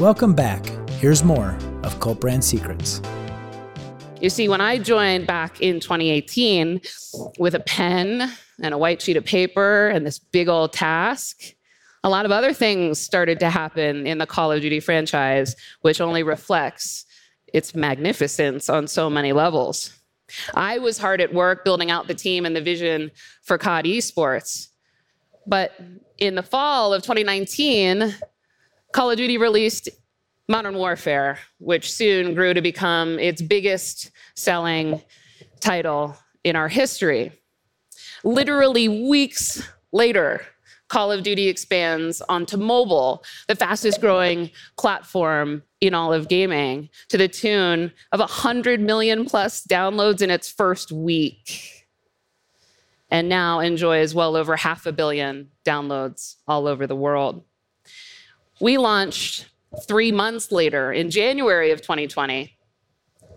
Welcome 0.00 0.34
back. 0.34 0.66
Here's 0.90 1.22
more 1.22 1.56
of 1.84 2.00
Cult 2.00 2.20
Brand 2.20 2.44
Secrets. 2.44 3.00
You 4.20 4.30
see, 4.30 4.48
when 4.48 4.60
I 4.60 4.78
joined 4.78 5.28
back 5.28 5.60
in 5.60 5.78
2018 5.78 6.80
with 7.38 7.54
a 7.54 7.60
pen 7.60 8.32
and 8.60 8.74
a 8.74 8.78
white 8.78 9.00
sheet 9.00 9.16
of 9.16 9.24
paper 9.24 9.88
and 9.88 10.04
this 10.04 10.18
big 10.18 10.48
old 10.48 10.72
task, 10.72 11.54
a 12.02 12.10
lot 12.10 12.24
of 12.24 12.32
other 12.32 12.52
things 12.52 12.98
started 12.98 13.38
to 13.38 13.48
happen 13.50 14.08
in 14.08 14.18
the 14.18 14.26
Call 14.26 14.50
of 14.50 14.60
Duty 14.60 14.80
franchise, 14.80 15.54
which 15.82 16.00
only 16.00 16.24
reflects 16.24 17.04
its 17.54 17.76
magnificence 17.76 18.68
on 18.68 18.88
so 18.88 19.08
many 19.08 19.32
levels. 19.32 19.96
I 20.52 20.78
was 20.78 20.98
hard 20.98 21.20
at 21.20 21.32
work 21.32 21.64
building 21.64 21.92
out 21.92 22.08
the 22.08 22.14
team 22.14 22.44
and 22.44 22.56
the 22.56 22.60
vision 22.60 23.12
for 23.42 23.56
COD 23.56 23.84
esports. 23.84 24.68
But 25.46 25.80
in 26.18 26.34
the 26.34 26.42
fall 26.42 26.92
of 26.92 27.02
2019, 27.02 28.16
Call 28.92 29.12
of 29.12 29.16
Duty 29.16 29.38
released 29.38 29.88
Modern 30.50 30.76
Warfare, 30.76 31.38
which 31.58 31.92
soon 31.92 32.34
grew 32.34 32.54
to 32.54 32.62
become 32.62 33.18
its 33.18 33.42
biggest 33.42 34.10
selling 34.34 35.02
title 35.60 36.16
in 36.42 36.56
our 36.56 36.68
history. 36.68 37.32
Literally 38.24 38.88
weeks 38.88 39.62
later, 39.92 40.40
Call 40.88 41.12
of 41.12 41.22
Duty 41.22 41.48
expands 41.48 42.22
onto 42.30 42.56
mobile, 42.56 43.22
the 43.46 43.54
fastest 43.54 44.00
growing 44.00 44.50
platform 44.78 45.62
in 45.82 45.92
all 45.92 46.14
of 46.14 46.28
gaming, 46.28 46.88
to 47.10 47.18
the 47.18 47.28
tune 47.28 47.92
of 48.12 48.20
100 48.20 48.80
million 48.80 49.26
plus 49.26 49.66
downloads 49.66 50.22
in 50.22 50.30
its 50.30 50.50
first 50.50 50.90
week. 50.90 51.86
And 53.10 53.28
now 53.28 53.60
enjoys 53.60 54.14
well 54.14 54.34
over 54.34 54.56
half 54.56 54.86
a 54.86 54.92
billion 54.92 55.50
downloads 55.64 56.36
all 56.46 56.66
over 56.66 56.86
the 56.86 56.96
world. 56.96 57.44
We 58.60 58.78
launched 58.78 59.46
three 59.86 60.12
months 60.12 60.50
later 60.50 60.92
in 60.92 61.10
January 61.10 61.70
of 61.70 61.80
2020. 61.82 62.56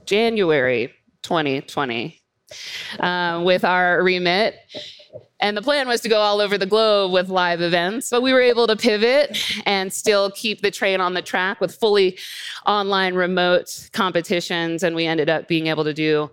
January 0.05 0.93
2020. 1.23 2.21
Uh, 2.99 3.41
with 3.45 3.63
our 3.63 4.03
remit. 4.03 4.55
And 5.39 5.57
the 5.57 5.61
plan 5.61 5.87
was 5.87 6.01
to 6.01 6.09
go 6.09 6.19
all 6.19 6.39
over 6.39 6.57
the 6.57 6.65
globe 6.65 7.11
with 7.11 7.29
live 7.29 7.61
events, 7.61 8.09
but 8.09 8.21
we 8.21 8.31
were 8.31 8.41
able 8.41 8.67
to 8.67 8.75
pivot 8.75 9.37
and 9.65 9.91
still 9.91 10.31
keep 10.31 10.61
the 10.61 10.69
train 10.69 11.01
on 11.01 11.13
the 11.13 11.21
track 11.21 11.59
with 11.59 11.75
fully 11.75 12.17
online 12.65 13.15
remote 13.15 13.89
competitions. 13.91 14.83
And 14.83 14.95
we 14.95 15.05
ended 15.05 15.29
up 15.29 15.47
being 15.47 15.67
able 15.67 15.83
to 15.83 15.93
do 15.93 16.29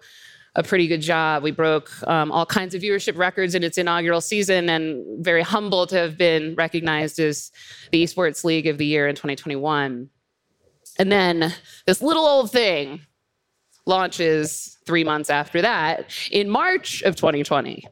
a 0.54 0.62
pretty 0.62 0.86
good 0.86 1.00
job. 1.00 1.42
We 1.42 1.50
broke 1.50 1.90
um, 2.08 2.32
all 2.32 2.46
kinds 2.46 2.74
of 2.74 2.82
viewership 2.82 3.16
records 3.16 3.54
in 3.54 3.62
its 3.62 3.78
inaugural 3.78 4.20
season 4.20 4.68
and 4.68 5.24
very 5.24 5.42
humble 5.42 5.86
to 5.86 5.96
have 5.96 6.18
been 6.18 6.54
recognized 6.56 7.18
as 7.18 7.50
the 7.92 8.02
Esports 8.02 8.44
League 8.44 8.66
of 8.66 8.78
the 8.78 8.86
Year 8.86 9.08
in 9.08 9.14
2021. 9.14 10.08
And 10.98 11.12
then 11.12 11.54
this 11.86 12.02
little 12.02 12.24
old 12.24 12.50
thing 12.50 13.00
launches 13.86 14.76
three 14.86 15.04
months 15.04 15.30
after 15.30 15.62
that 15.62 16.10
in 16.30 16.50
March 16.50 17.02
of 17.02 17.16
2020. 17.16 17.84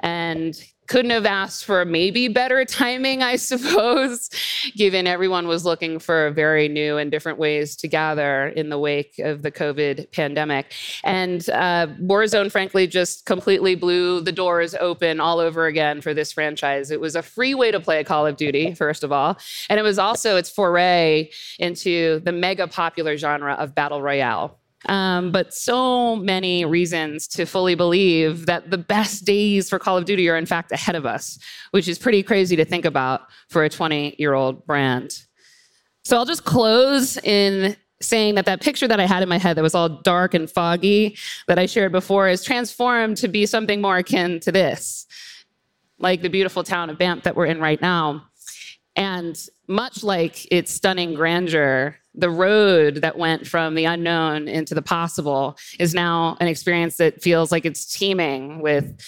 And 0.00 0.62
couldn't 0.90 1.12
have 1.12 1.24
asked 1.24 1.64
for 1.64 1.84
maybe 1.84 2.26
better 2.26 2.64
timing, 2.64 3.22
I 3.22 3.36
suppose, 3.50 4.28
given 4.74 5.06
everyone 5.06 5.46
was 5.46 5.64
looking 5.64 6.00
for 6.00 6.32
very 6.32 6.68
new 6.68 6.98
and 6.98 7.12
different 7.12 7.38
ways 7.38 7.76
to 7.76 7.88
gather 7.88 8.48
in 8.48 8.70
the 8.70 8.78
wake 8.78 9.18
of 9.20 9.42
the 9.42 9.52
COVID 9.52 10.10
pandemic. 10.10 10.72
And 11.04 11.48
uh, 11.50 11.86
Warzone, 12.02 12.50
frankly, 12.50 12.88
just 12.88 13.24
completely 13.24 13.76
blew 13.76 14.20
the 14.20 14.32
doors 14.32 14.74
open 14.74 15.20
all 15.20 15.38
over 15.38 15.66
again 15.66 16.00
for 16.00 16.12
this 16.12 16.32
franchise. 16.32 16.90
It 16.90 17.00
was 17.00 17.14
a 17.14 17.22
free 17.22 17.54
way 17.54 17.70
to 17.70 17.78
play 17.78 18.02
Call 18.02 18.26
of 18.26 18.36
Duty, 18.36 18.74
first 18.74 19.04
of 19.04 19.12
all. 19.12 19.38
And 19.68 19.78
it 19.78 19.84
was 19.84 19.98
also 19.98 20.36
its 20.36 20.50
foray 20.50 21.30
into 21.60 22.18
the 22.24 22.32
mega 22.32 22.66
popular 22.66 23.16
genre 23.16 23.54
of 23.54 23.76
Battle 23.76 24.02
Royale. 24.02 24.58
Um, 24.86 25.30
but 25.30 25.52
so 25.52 26.16
many 26.16 26.64
reasons 26.64 27.28
to 27.28 27.44
fully 27.44 27.74
believe 27.74 28.46
that 28.46 28.70
the 28.70 28.78
best 28.78 29.24
days 29.24 29.68
for 29.68 29.78
Call 29.78 29.98
of 29.98 30.06
Duty 30.06 30.28
are 30.28 30.36
in 30.36 30.46
fact 30.46 30.72
ahead 30.72 30.94
of 30.94 31.04
us, 31.04 31.38
which 31.72 31.86
is 31.86 31.98
pretty 31.98 32.22
crazy 32.22 32.56
to 32.56 32.64
think 32.64 32.84
about 32.84 33.22
for 33.48 33.62
a 33.62 33.68
20 33.68 34.16
year 34.18 34.32
old 34.32 34.64
brand. 34.66 35.24
So 36.04 36.16
I'll 36.16 36.24
just 36.24 36.44
close 36.44 37.18
in 37.18 37.76
saying 38.00 38.34
that 38.34 38.46
that 38.46 38.62
picture 38.62 38.88
that 38.88 38.98
I 38.98 39.06
had 39.06 39.22
in 39.22 39.28
my 39.28 39.38
head 39.38 39.56
that 39.56 39.62
was 39.62 39.74
all 39.74 39.88
dark 39.88 40.32
and 40.32 40.50
foggy 40.50 41.18
that 41.46 41.58
I 41.58 41.66
shared 41.66 41.92
before 41.92 42.28
is 42.28 42.42
transformed 42.42 43.18
to 43.18 43.28
be 43.28 43.44
something 43.44 43.80
more 43.80 43.98
akin 43.98 44.40
to 44.40 44.52
this, 44.52 45.06
like 45.98 46.22
the 46.22 46.30
beautiful 46.30 46.64
town 46.64 46.88
of 46.88 46.98
Banff 46.98 47.24
that 47.24 47.36
we're 47.36 47.46
in 47.46 47.60
right 47.60 47.80
now. 47.80 48.24
And 48.96 49.38
much 49.68 50.02
like 50.02 50.50
its 50.50 50.72
stunning 50.72 51.14
grandeur, 51.14 51.96
the 52.14 52.30
road 52.30 52.96
that 52.96 53.16
went 53.16 53.46
from 53.46 53.74
the 53.74 53.84
unknown 53.84 54.48
into 54.48 54.74
the 54.74 54.82
possible 54.82 55.56
is 55.78 55.94
now 55.94 56.36
an 56.40 56.48
experience 56.48 56.96
that 56.96 57.22
feels 57.22 57.52
like 57.52 57.64
it's 57.64 57.86
teeming 57.86 58.60
with 58.60 59.00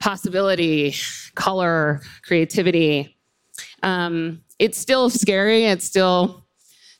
possibility, 0.00 0.94
color, 1.34 2.00
creativity. 2.22 3.16
Um, 3.82 4.42
it's 4.58 4.78
still 4.78 5.10
scary. 5.10 5.66
It 5.66 5.82
still 5.82 6.46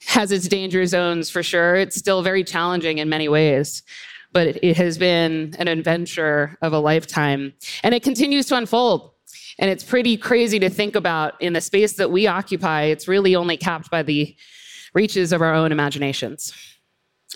has 0.07 0.33
its 0.33 0.49
danger 0.49 0.85
zones 0.87 1.31
for 1.31 1.43
sure. 1.43 1.77
It's 1.77 1.97
still 1.97 2.23
very 2.23 2.45
challenging 2.45 2.99
in 2.99 3.09
many 3.09 3.29
ways, 3.29 3.83
but 4.33 4.47
it, 4.47 4.59
it 4.63 4.77
has 4.77 4.99
been 4.99 5.55
an 5.59 5.69
adventure 5.69 6.59
of 6.63 6.73
a 6.73 6.79
lifetime. 6.79 7.53
And 7.83 7.95
it 7.95 8.03
continues 8.03 8.47
to 8.47 8.57
unfold. 8.57 9.13
And 9.59 9.71
it's 9.71 9.85
pretty 9.85 10.17
crazy 10.17 10.59
to 10.59 10.71
think 10.71 10.97
about 10.97 11.41
in 11.41 11.53
the 11.53 11.61
space 11.61 11.95
that 11.95 12.11
we 12.11 12.27
occupy. 12.27 12.85
It's 12.85 13.07
really 13.07 13.37
only 13.37 13.57
capped 13.57 13.91
by 13.91 14.03
the 14.03 14.35
reaches 14.95 15.33
of 15.33 15.43
our 15.43 15.55
own 15.55 15.73
imaginations. 15.73 16.53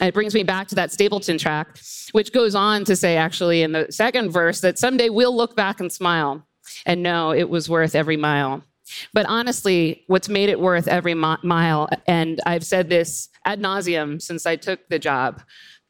And 0.01 0.09
it 0.09 0.15
brings 0.15 0.35
me 0.35 0.43
back 0.43 0.67
to 0.69 0.75
that 0.75 0.91
Stapleton 0.91 1.39
track, 1.39 1.79
which 2.13 2.33
goes 2.33 2.55
on 2.55 2.85
to 2.85 2.97
say, 2.97 3.17
actually, 3.17 3.63
in 3.63 3.73
the 3.73 3.87
second 3.91 4.31
verse, 4.31 4.61
that 4.61 4.79
someday 4.79 5.09
we'll 5.09 5.37
look 5.37 5.55
back 5.55 5.79
and 5.79 5.93
smile 5.93 6.45
and 6.85 7.03
know 7.03 7.33
it 7.33 7.49
was 7.49 7.69
worth 7.69 7.95
every 7.95 8.17
mile. 8.17 8.65
But 9.13 9.27
honestly, 9.27 10.03
what's 10.09 10.29
made 10.29 10.49
it 10.49 10.61
worth 10.61 10.89
every 10.89 11.15
mile, 11.15 11.89
and 12.07 12.41
I've 12.45 12.67
said 12.67 12.89
this 12.89 13.29
ad 13.45 13.61
nauseum 13.61 14.21
since 14.21 14.47
I 14.47 14.57
took 14.57 14.89
the 14.89 14.99
job 14.99 15.43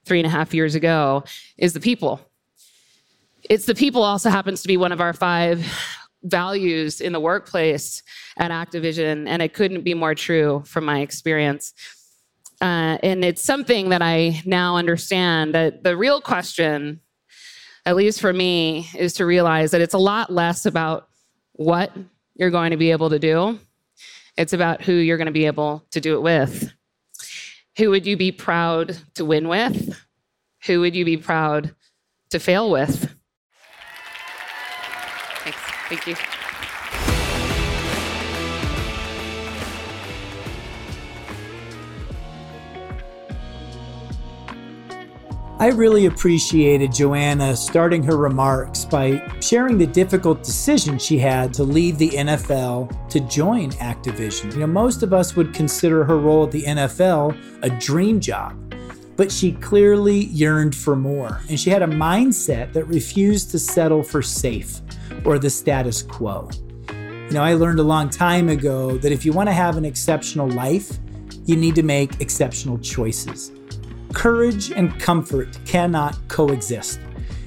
three 0.04 0.20
and 0.20 0.26
a 0.26 0.30
half 0.30 0.52
years 0.52 0.74
ago, 0.74 1.24
is 1.56 1.72
the 1.72 1.80
people. 1.80 2.20
It's 3.48 3.66
the 3.66 3.74
people 3.74 4.02
also 4.02 4.30
happens 4.30 4.62
to 4.62 4.68
be 4.68 4.76
one 4.76 4.92
of 4.92 5.00
our 5.00 5.12
five 5.12 5.66
values 6.24 7.00
in 7.00 7.12
the 7.12 7.20
workplace 7.20 8.02
at 8.36 8.50
Activision, 8.50 9.28
and 9.28 9.42
it 9.42 9.54
couldn't 9.54 9.82
be 9.82 9.94
more 9.94 10.14
true 10.14 10.62
from 10.66 10.84
my 10.84 11.00
experience. 11.00 11.72
Uh, 12.60 12.98
and 13.02 13.24
it's 13.24 13.42
something 13.42 13.90
that 13.90 14.02
I 14.02 14.40
now 14.44 14.76
understand 14.76 15.54
that 15.54 15.84
the 15.84 15.96
real 15.96 16.20
question, 16.20 17.00
at 17.84 17.96
least 17.96 18.20
for 18.20 18.32
me, 18.32 18.88
is 18.96 19.12
to 19.14 19.26
realize 19.26 19.70
that 19.72 19.80
it's 19.80 19.94
a 19.94 19.98
lot 19.98 20.32
less 20.32 20.64
about 20.64 21.08
what 21.52 21.92
you're 22.34 22.50
going 22.50 22.70
to 22.70 22.76
be 22.76 22.90
able 22.90 23.10
to 23.10 23.18
do. 23.18 23.58
It's 24.36 24.52
about 24.52 24.82
who 24.82 24.94
you're 24.94 25.16
going 25.16 25.26
to 25.26 25.32
be 25.32 25.46
able 25.46 25.84
to 25.90 26.00
do 26.00 26.16
it 26.16 26.22
with. 26.22 26.72
Who 27.76 27.90
would 27.90 28.06
you 28.06 28.16
be 28.16 28.32
proud 28.32 28.96
to 29.14 29.24
win 29.24 29.48
with? 29.48 29.96
Who 30.66 30.80
would 30.80 30.96
you 30.96 31.04
be 31.04 31.16
proud 31.16 31.74
to 32.30 32.38
fail 32.38 32.70
with? 32.70 33.13
Thank 35.94 36.06
you. 36.08 36.16
I 45.60 45.68
really 45.68 46.06
appreciated 46.06 46.92
Johanna 46.92 47.56
starting 47.56 48.02
her 48.02 48.16
remarks 48.16 48.84
by 48.84 49.22
sharing 49.40 49.78
the 49.78 49.86
difficult 49.86 50.42
decision 50.42 50.98
she 50.98 51.16
had 51.16 51.54
to 51.54 51.62
leave 51.62 51.96
the 51.96 52.10
NFL 52.10 53.08
to 53.10 53.20
join 53.20 53.70
Activision. 53.72 54.52
You 54.52 54.60
know, 54.60 54.66
most 54.66 55.04
of 55.04 55.12
us 55.12 55.36
would 55.36 55.54
consider 55.54 56.02
her 56.04 56.18
role 56.18 56.44
at 56.44 56.50
the 56.50 56.64
NFL 56.64 57.38
a 57.62 57.70
dream 57.70 58.18
job, 58.18 58.74
but 59.16 59.30
she 59.30 59.52
clearly 59.52 60.24
yearned 60.24 60.74
for 60.74 60.96
more, 60.96 61.40
and 61.48 61.58
she 61.58 61.70
had 61.70 61.82
a 61.82 61.86
mindset 61.86 62.72
that 62.72 62.84
refused 62.86 63.52
to 63.52 63.58
settle 63.60 64.02
for 64.02 64.22
safe 64.22 64.80
or 65.24 65.38
the 65.38 65.50
status 65.50 66.02
quo. 66.02 66.48
You 66.90 67.30
know, 67.30 67.42
I 67.42 67.54
learned 67.54 67.78
a 67.78 67.84
long 67.84 68.10
time 68.10 68.48
ago 68.48 68.98
that 68.98 69.10
if 69.10 69.24
you 69.24 69.32
want 69.32 69.48
to 69.48 69.52
have 69.52 69.76
an 69.76 69.84
exceptional 69.84 70.48
life, 70.48 70.98
you 71.46 71.56
need 71.56 71.74
to 71.74 71.82
make 71.82 72.20
exceptional 72.20 72.78
choices. 72.78 73.52
Courage 74.12 74.70
and 74.70 74.98
comfort 75.00 75.58
cannot 75.64 76.16
coexist. 76.28 77.00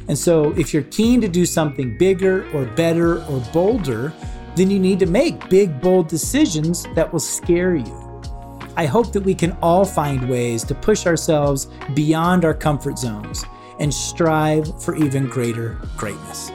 And 0.07 0.17
so, 0.17 0.51
if 0.57 0.73
you're 0.73 0.83
keen 0.83 1.21
to 1.21 1.27
do 1.27 1.45
something 1.45 1.97
bigger 1.97 2.49
or 2.55 2.65
better 2.65 3.23
or 3.25 3.39
bolder, 3.53 4.13
then 4.55 4.71
you 4.71 4.79
need 4.79 4.99
to 4.99 5.05
make 5.05 5.49
big, 5.49 5.79
bold 5.81 6.07
decisions 6.07 6.87
that 6.95 7.11
will 7.11 7.19
scare 7.19 7.75
you. 7.75 8.07
I 8.75 8.85
hope 8.85 9.11
that 9.13 9.23
we 9.23 9.35
can 9.35 9.57
all 9.61 9.85
find 9.85 10.29
ways 10.29 10.63
to 10.65 10.75
push 10.75 11.05
ourselves 11.05 11.67
beyond 11.93 12.45
our 12.45 12.53
comfort 12.53 12.97
zones 12.97 13.43
and 13.79 13.93
strive 13.93 14.81
for 14.81 14.95
even 14.95 15.27
greater 15.27 15.79
greatness. 15.97 16.51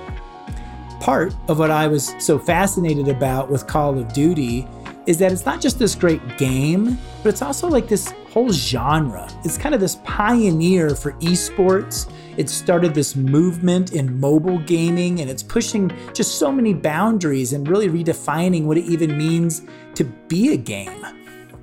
Part 1.03 1.35
of 1.49 1.59
what 1.59 1.73
I 1.73 1.88
was 1.88 2.15
so 2.21 2.38
fascinated 2.38 3.09
about 3.09 3.51
with 3.51 3.67
Call 3.67 3.99
of 3.99 4.12
Duty 4.12 4.69
is 5.07 5.19
that 5.19 5.33
it's 5.33 5.45
not 5.45 5.61
just 5.61 5.77
this 5.77 5.97
great 5.97 6.38
game, 6.38 6.97
but 7.25 7.31
it's 7.31 7.43
also 7.43 7.69
like 7.69 7.88
this 7.88 8.15
whole 8.31 8.53
genre. 8.53 9.29
It's 9.45 9.59
kind 9.59 9.75
of 9.75 9.81
this 9.81 9.97
pioneer 10.05 10.91
for 10.95 11.15
esports. 11.15 12.09
It 12.37 12.49
started 12.49 12.95
this 12.95 13.17
movement 13.17 13.95
in 13.95 14.21
mobile 14.21 14.61
gaming 14.61 15.21
and 15.21 15.29
it's 15.29 15.43
pushing 15.43 15.91
just 16.15 16.37
so 16.38 16.53
many 16.53 16.73
boundaries 16.73 17.53
and 17.53 17.67
really 17.67 17.88
redefining 17.88 18.62
what 18.62 18.79
it 18.79 18.85
even 18.85 19.19
means 19.19 19.62
to 19.97 20.05
be 20.05 20.53
a 20.53 20.57
game. 20.57 21.05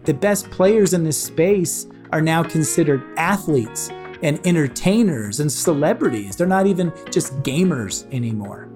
The 0.04 0.14
best 0.14 0.52
players 0.52 0.94
in 0.94 1.06
this 1.06 1.24
space 1.24 1.88
are 2.12 2.22
now 2.22 2.44
considered 2.44 3.18
athletes 3.18 3.90
and 4.22 4.46
entertainers 4.46 5.40
and 5.40 5.50
celebrities. 5.50 6.36
They're 6.36 6.46
not 6.46 6.68
even 6.68 6.92
just 7.10 7.34
gamers 7.42 8.06
anymore. 8.14 8.70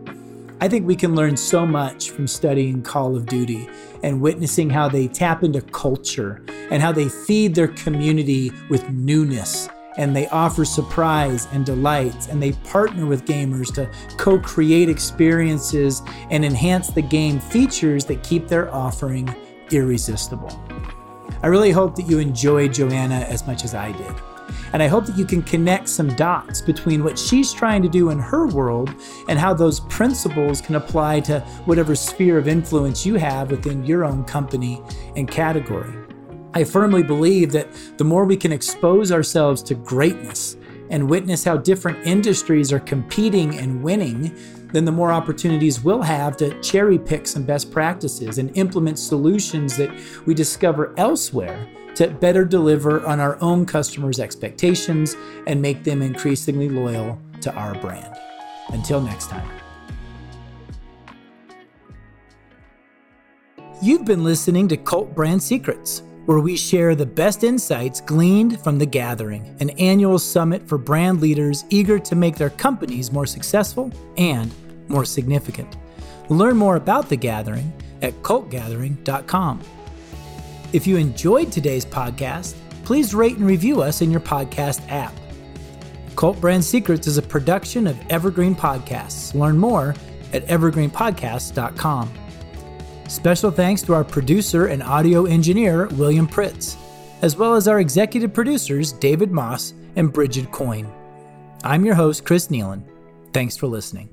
I 0.59 0.67
think 0.67 0.87
we 0.87 0.95
can 0.95 1.15
learn 1.15 1.35
so 1.35 1.65
much 1.65 2.11
from 2.11 2.27
studying 2.27 2.81
Call 2.81 3.15
of 3.15 3.25
Duty 3.25 3.69
and 4.03 4.21
witnessing 4.21 4.69
how 4.69 4.87
they 4.87 5.07
tap 5.07 5.43
into 5.43 5.61
culture 5.61 6.43
and 6.71 6.81
how 6.81 6.91
they 6.91 7.09
feed 7.09 7.55
their 7.55 7.69
community 7.69 8.51
with 8.69 8.87
newness 8.89 9.69
and 9.97 10.15
they 10.15 10.27
offer 10.29 10.65
surprise 10.65 11.47
and 11.51 11.65
delights 11.65 12.27
and 12.27 12.41
they 12.41 12.51
partner 12.51 13.05
with 13.05 13.25
gamers 13.25 13.73
to 13.75 13.89
co-create 14.17 14.89
experiences 14.89 16.01
and 16.31 16.43
enhance 16.43 16.89
the 16.89 17.01
game 17.01 17.39
features 17.39 18.05
that 18.05 18.23
keep 18.23 18.47
their 18.47 18.73
offering 18.73 19.33
irresistible. 19.71 20.51
I 21.43 21.47
really 21.47 21.71
hope 21.71 21.95
that 21.95 22.03
you 22.03 22.19
enjoyed 22.19 22.73
Johanna 22.73 23.19
as 23.29 23.45
much 23.45 23.63
as 23.63 23.75
I 23.75 23.91
did. 23.91 24.32
And 24.73 24.81
I 24.81 24.87
hope 24.87 25.05
that 25.05 25.17
you 25.17 25.25
can 25.25 25.43
connect 25.43 25.87
some 25.87 26.09
dots 26.15 26.59
between 26.59 27.03
what 27.03 27.17
she's 27.17 27.53
trying 27.53 27.83
to 27.83 27.89
do 27.89 28.09
in 28.09 28.17
her 28.17 28.47
world 28.47 28.93
and 29.29 29.37
how 29.37 29.53
those 29.53 29.81
principles 29.81 30.61
can 30.61 30.75
apply 30.75 31.19
to 31.21 31.41
whatever 31.65 31.95
sphere 31.95 32.39
of 32.39 32.47
influence 32.47 33.05
you 33.05 33.15
have 33.15 33.51
within 33.51 33.85
your 33.85 34.03
own 34.03 34.25
company 34.25 34.81
and 35.15 35.29
category. 35.29 35.93
I 36.55 36.63
firmly 36.63 37.03
believe 37.03 37.51
that 37.51 37.67
the 37.97 38.03
more 38.03 38.25
we 38.25 38.35
can 38.35 38.51
expose 38.51 39.11
ourselves 39.11 39.61
to 39.63 39.75
greatness 39.75 40.57
and 40.89 41.09
witness 41.09 41.43
how 41.43 41.57
different 41.57 42.05
industries 42.05 42.73
are 42.73 42.79
competing 42.79 43.57
and 43.57 43.81
winning, 43.83 44.35
then 44.71 44.85
the 44.85 44.91
more 44.91 45.11
opportunities 45.11 45.81
we'll 45.83 46.01
have 46.01 46.35
to 46.37 46.59
cherry 46.61 46.97
pick 46.97 47.27
some 47.27 47.43
best 47.43 47.71
practices 47.71 48.39
and 48.39 48.55
implement 48.57 48.97
solutions 48.97 49.77
that 49.77 49.91
we 50.25 50.33
discover 50.33 50.93
elsewhere 50.97 51.67
to 51.95 52.09
better 52.09 52.45
deliver 52.45 53.05
on 53.05 53.19
our 53.19 53.37
own 53.41 53.65
customers' 53.65 54.19
expectations 54.19 55.15
and 55.47 55.61
make 55.61 55.83
them 55.83 56.01
increasingly 56.01 56.69
loyal 56.69 57.19
to 57.41 57.53
our 57.53 57.75
brand. 57.75 58.15
Until 58.69 59.01
next 59.01 59.29
time. 59.29 59.49
You've 63.81 64.05
been 64.05 64.23
listening 64.23 64.69
to 64.69 64.77
Cult 64.77 65.13
Brand 65.13 65.43
Secrets, 65.43 66.03
where 66.25 66.39
we 66.39 66.55
share 66.55 66.95
the 66.95 67.05
best 67.05 67.43
insights 67.43 67.99
gleaned 67.99 68.61
from 68.63 68.79
The 68.79 68.85
Gathering, 68.85 69.57
an 69.59 69.71
annual 69.71 70.19
summit 70.19 70.65
for 70.65 70.77
brand 70.77 71.19
leaders 71.19 71.65
eager 71.69 71.99
to 71.99 72.15
make 72.15 72.37
their 72.37 72.51
companies 72.51 73.11
more 73.11 73.25
successful 73.25 73.91
and 74.15 74.49
more 74.87 75.03
significant. 75.03 75.75
Learn 76.29 76.55
more 76.55 76.77
about 76.77 77.09
The 77.09 77.17
Gathering 77.17 77.73
at 78.01 78.13
cultgathering.com. 78.21 79.61
If 80.73 80.87
you 80.87 80.97
enjoyed 80.97 81.51
today's 81.51 81.85
podcast, 81.85 82.55
please 82.83 83.13
rate 83.13 83.37
and 83.37 83.45
review 83.45 83.81
us 83.81 84.01
in 84.01 84.11
your 84.11 84.19
podcast 84.19 84.81
app. 84.89 85.13
Cult 86.15 86.41
Brand 86.41 86.63
Secrets 86.63 87.07
is 87.07 87.17
a 87.17 87.21
production 87.21 87.87
of 87.87 87.97
Evergreen 88.09 88.55
Podcasts. 88.55 89.33
Learn 89.33 89.57
more 89.57 89.95
at 90.33 90.45
evergreenpodcasts.com. 90.47 92.11
Special 93.07 93.51
thanks 93.51 93.81
to 93.83 93.93
our 93.93 94.03
producer 94.03 94.67
and 94.67 94.81
audio 94.81 95.25
engineer, 95.25 95.87
William 95.93 96.27
Pritz, 96.27 96.75
as 97.21 97.35
well 97.37 97.53
as 97.53 97.67
our 97.67 97.79
executive 97.79 98.33
producers, 98.33 98.93
David 98.93 99.31
Moss 99.31 99.73
and 99.95 100.11
Bridget 100.11 100.51
Coyne. 100.51 100.91
I'm 101.63 101.85
your 101.85 101.95
host, 101.95 102.25
Chris 102.25 102.47
Nealon. 102.47 102.83
Thanks 103.31 103.55
for 103.55 103.67
listening. 103.67 104.12